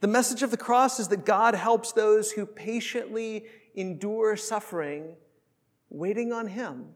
The 0.00 0.08
message 0.08 0.42
of 0.42 0.50
the 0.50 0.56
cross 0.56 1.00
is 1.00 1.08
that 1.08 1.24
God 1.24 1.54
helps 1.54 1.92
those 1.92 2.32
who 2.32 2.44
patiently 2.44 3.46
endure 3.74 4.36
suffering, 4.36 5.16
waiting 5.94 6.32
on 6.32 6.48
Him. 6.48 6.86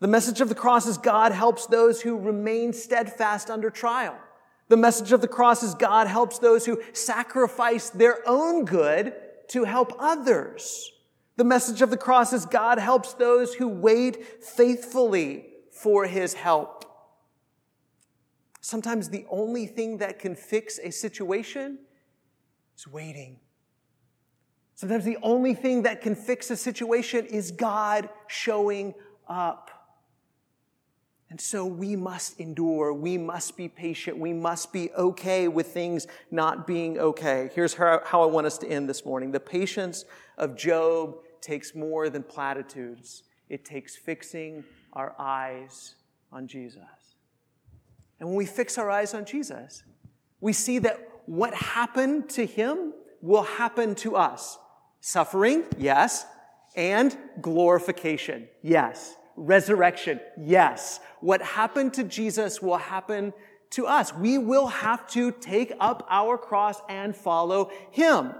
The 0.00 0.08
message 0.08 0.40
of 0.40 0.48
the 0.48 0.54
cross 0.54 0.86
is 0.86 0.98
God 0.98 1.32
helps 1.32 1.66
those 1.66 2.02
who 2.02 2.18
remain 2.18 2.72
steadfast 2.72 3.50
under 3.50 3.70
trial. 3.70 4.18
The 4.68 4.76
message 4.76 5.12
of 5.12 5.20
the 5.20 5.28
cross 5.28 5.62
is 5.62 5.74
God 5.74 6.06
helps 6.06 6.38
those 6.38 6.66
who 6.66 6.82
sacrifice 6.92 7.90
their 7.90 8.18
own 8.28 8.64
good 8.64 9.14
to 9.48 9.64
help 9.64 9.92
others. 9.98 10.90
The 11.36 11.44
message 11.44 11.82
of 11.82 11.90
the 11.90 11.96
cross 11.96 12.32
is 12.32 12.46
God 12.46 12.78
helps 12.78 13.14
those 13.14 13.54
who 13.54 13.68
wait 13.68 14.42
faithfully 14.42 15.46
for 15.70 16.06
his 16.06 16.34
help. 16.34 16.84
Sometimes 18.60 19.10
the 19.10 19.26
only 19.30 19.66
thing 19.66 19.98
that 19.98 20.18
can 20.18 20.34
fix 20.34 20.78
a 20.78 20.90
situation 20.90 21.78
is 22.76 22.88
waiting. 22.88 23.38
Sometimes 24.76 25.04
the 25.04 25.16
only 25.22 25.54
thing 25.54 25.82
that 25.82 26.02
can 26.02 26.14
fix 26.14 26.50
a 26.50 26.56
situation 26.56 27.24
is 27.26 27.50
God 27.50 28.10
showing 28.28 28.94
up. 29.26 29.70
And 31.30 31.40
so 31.40 31.64
we 31.64 31.96
must 31.96 32.38
endure. 32.38 32.92
We 32.92 33.16
must 33.16 33.56
be 33.56 33.68
patient. 33.68 34.18
We 34.18 34.34
must 34.34 34.74
be 34.74 34.92
okay 34.92 35.48
with 35.48 35.68
things 35.68 36.06
not 36.30 36.66
being 36.66 36.98
okay. 36.98 37.50
Here's 37.54 37.74
how, 37.74 38.02
I 38.12 38.26
want 38.26 38.46
us 38.46 38.58
to 38.58 38.68
end 38.68 38.88
this 38.88 39.04
morning. 39.04 39.32
The 39.32 39.40
patience 39.40 40.04
of 40.36 40.56
Job 40.56 41.16
takes 41.40 41.74
more 41.74 42.10
than 42.10 42.22
platitudes. 42.22 43.22
It 43.48 43.64
takes 43.64 43.96
fixing 43.96 44.62
our 44.92 45.14
eyes 45.18 45.94
on 46.30 46.46
Jesus. 46.46 46.82
And 48.20 48.28
when 48.28 48.36
we 48.36 48.46
fix 48.46 48.76
our 48.76 48.90
eyes 48.90 49.14
on 49.14 49.24
Jesus, 49.24 49.84
we 50.40 50.52
see 50.52 50.78
that 50.80 51.00
what 51.24 51.54
happened 51.54 52.28
to 52.30 52.44
him 52.44 52.92
will 53.22 53.42
happen 53.42 53.94
to 53.96 54.16
us. 54.16 54.58
Suffering, 55.06 55.62
yes. 55.78 56.26
And 56.74 57.16
glorification, 57.40 58.48
yes. 58.60 59.14
Resurrection, 59.36 60.18
yes. 60.36 60.98
What 61.20 61.40
happened 61.40 61.94
to 61.94 62.02
Jesus 62.02 62.60
will 62.60 62.78
happen 62.78 63.32
to 63.70 63.86
us. 63.86 64.12
We 64.12 64.36
will 64.36 64.66
have 64.66 65.06
to 65.10 65.30
take 65.30 65.72
up 65.78 66.04
our 66.10 66.36
cross 66.36 66.80
and 66.88 67.14
follow 67.14 67.70
him. 67.92 68.32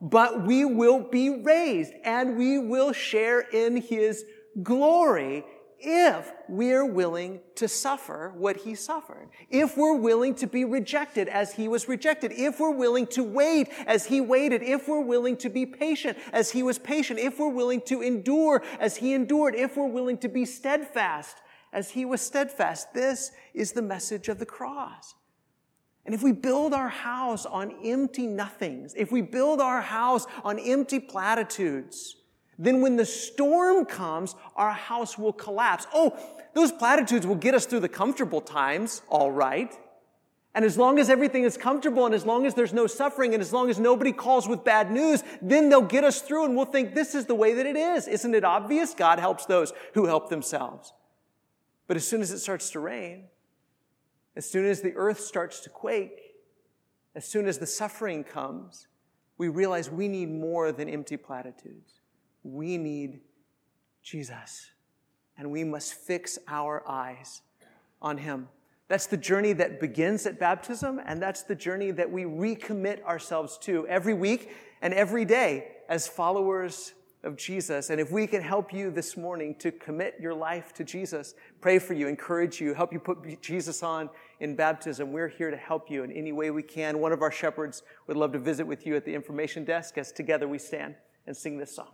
But 0.00 0.46
we 0.46 0.64
will 0.64 1.00
be 1.00 1.42
raised 1.42 1.92
and 2.04 2.38
we 2.38 2.56
will 2.56 2.92
share 2.92 3.40
in 3.40 3.78
his 3.78 4.24
glory 4.62 5.44
if 5.82 6.32
we're 6.48 6.86
willing 6.86 7.40
to 7.56 7.66
suffer 7.66 8.32
what 8.36 8.58
he 8.58 8.74
suffered, 8.74 9.28
if 9.50 9.76
we're 9.76 9.96
willing 9.96 10.34
to 10.36 10.46
be 10.46 10.64
rejected 10.64 11.28
as 11.28 11.54
he 11.54 11.66
was 11.66 11.88
rejected, 11.88 12.32
if 12.32 12.60
we're 12.60 12.70
willing 12.70 13.06
to 13.08 13.22
wait 13.22 13.68
as 13.86 14.06
he 14.06 14.20
waited, 14.20 14.62
if 14.62 14.88
we're 14.88 15.00
willing 15.00 15.36
to 15.36 15.50
be 15.50 15.66
patient 15.66 16.16
as 16.32 16.52
he 16.52 16.62
was 16.62 16.78
patient, 16.78 17.18
if 17.18 17.38
we're 17.38 17.48
willing 17.48 17.80
to 17.82 18.00
endure 18.00 18.62
as 18.78 18.96
he 18.96 19.12
endured, 19.12 19.54
if 19.54 19.76
we're 19.76 19.88
willing 19.88 20.18
to 20.18 20.28
be 20.28 20.44
steadfast 20.44 21.38
as 21.72 21.90
he 21.90 22.04
was 22.04 22.20
steadfast. 22.20 22.94
This 22.94 23.32
is 23.52 23.72
the 23.72 23.82
message 23.82 24.28
of 24.28 24.38
the 24.38 24.46
cross. 24.46 25.14
And 26.04 26.14
if 26.14 26.22
we 26.22 26.32
build 26.32 26.74
our 26.74 26.88
house 26.88 27.46
on 27.46 27.74
empty 27.84 28.26
nothings, 28.26 28.94
if 28.94 29.12
we 29.12 29.22
build 29.22 29.60
our 29.60 29.80
house 29.80 30.26
on 30.44 30.58
empty 30.58 30.98
platitudes, 30.98 32.16
then 32.62 32.80
when 32.80 32.96
the 32.96 33.04
storm 33.04 33.84
comes, 33.84 34.36
our 34.56 34.72
house 34.72 35.18
will 35.18 35.32
collapse. 35.32 35.86
Oh, 35.92 36.16
those 36.54 36.70
platitudes 36.70 37.26
will 37.26 37.36
get 37.36 37.54
us 37.54 37.66
through 37.66 37.80
the 37.80 37.88
comfortable 37.88 38.40
times, 38.40 39.02
all 39.08 39.32
right. 39.32 39.74
And 40.54 40.64
as 40.64 40.76
long 40.76 40.98
as 40.98 41.08
everything 41.08 41.44
is 41.44 41.56
comfortable 41.56 42.04
and 42.06 42.14
as 42.14 42.26
long 42.26 42.46
as 42.46 42.54
there's 42.54 42.74
no 42.74 42.86
suffering 42.86 43.32
and 43.32 43.40
as 43.40 43.52
long 43.52 43.70
as 43.70 43.80
nobody 43.80 44.12
calls 44.12 44.46
with 44.46 44.64
bad 44.64 44.92
news, 44.92 45.24
then 45.40 45.70
they'll 45.70 45.80
get 45.80 46.04
us 46.04 46.20
through 46.20 46.44
and 46.44 46.54
we'll 46.54 46.66
think 46.66 46.94
this 46.94 47.14
is 47.14 47.24
the 47.24 47.34
way 47.34 47.54
that 47.54 47.66
it 47.66 47.76
is. 47.76 48.06
Isn't 48.06 48.34
it 48.34 48.44
obvious? 48.44 48.92
God 48.92 49.18
helps 49.18 49.46
those 49.46 49.72
who 49.94 50.06
help 50.06 50.28
themselves. 50.28 50.92
But 51.88 51.96
as 51.96 52.06
soon 52.06 52.20
as 52.20 52.30
it 52.30 52.38
starts 52.38 52.70
to 52.70 52.80
rain, 52.80 53.24
as 54.36 54.48
soon 54.48 54.66
as 54.66 54.82
the 54.82 54.92
earth 54.94 55.20
starts 55.20 55.60
to 55.60 55.70
quake, 55.70 56.34
as 57.14 57.24
soon 57.24 57.46
as 57.46 57.58
the 57.58 57.66
suffering 57.66 58.22
comes, 58.22 58.86
we 59.38 59.48
realize 59.48 59.90
we 59.90 60.06
need 60.06 60.30
more 60.30 60.70
than 60.70 60.88
empty 60.88 61.16
platitudes. 61.16 62.01
We 62.42 62.78
need 62.78 63.20
Jesus. 64.02 64.70
And 65.38 65.50
we 65.50 65.64
must 65.64 65.94
fix 65.94 66.38
our 66.48 66.82
eyes 66.88 67.42
on 68.00 68.18
him. 68.18 68.48
That's 68.88 69.06
the 69.06 69.16
journey 69.16 69.54
that 69.54 69.80
begins 69.80 70.26
at 70.26 70.38
baptism, 70.38 71.00
and 71.06 71.22
that's 71.22 71.44
the 71.44 71.54
journey 71.54 71.92
that 71.92 72.10
we 72.10 72.24
recommit 72.24 73.02
ourselves 73.04 73.56
to 73.62 73.86
every 73.88 74.12
week 74.12 74.50
and 74.82 74.92
every 74.92 75.24
day 75.24 75.68
as 75.88 76.06
followers 76.06 76.92
of 77.24 77.36
Jesus. 77.36 77.90
And 77.90 78.00
if 78.00 78.10
we 78.10 78.26
can 78.26 78.42
help 78.42 78.72
you 78.72 78.90
this 78.90 79.16
morning 79.16 79.54
to 79.60 79.70
commit 79.70 80.16
your 80.20 80.34
life 80.34 80.74
to 80.74 80.84
Jesus, 80.84 81.34
pray 81.60 81.78
for 81.78 81.94
you, 81.94 82.08
encourage 82.08 82.60
you, 82.60 82.74
help 82.74 82.92
you 82.92 82.98
put 82.98 83.40
Jesus 83.40 83.82
on 83.82 84.10
in 84.40 84.56
baptism, 84.56 85.12
we're 85.12 85.28
here 85.28 85.50
to 85.50 85.56
help 85.56 85.90
you 85.90 86.02
in 86.02 86.12
any 86.12 86.32
way 86.32 86.50
we 86.50 86.62
can. 86.62 86.98
One 86.98 87.12
of 87.12 87.22
our 87.22 87.30
shepherds 87.30 87.84
would 88.08 88.16
love 88.16 88.32
to 88.32 88.38
visit 88.38 88.66
with 88.66 88.86
you 88.86 88.96
at 88.96 89.04
the 89.04 89.14
information 89.14 89.64
desk 89.64 89.96
as 89.96 90.12
together 90.12 90.48
we 90.48 90.58
stand 90.58 90.96
and 91.26 91.36
sing 91.36 91.58
this 91.58 91.74
song. 91.74 91.92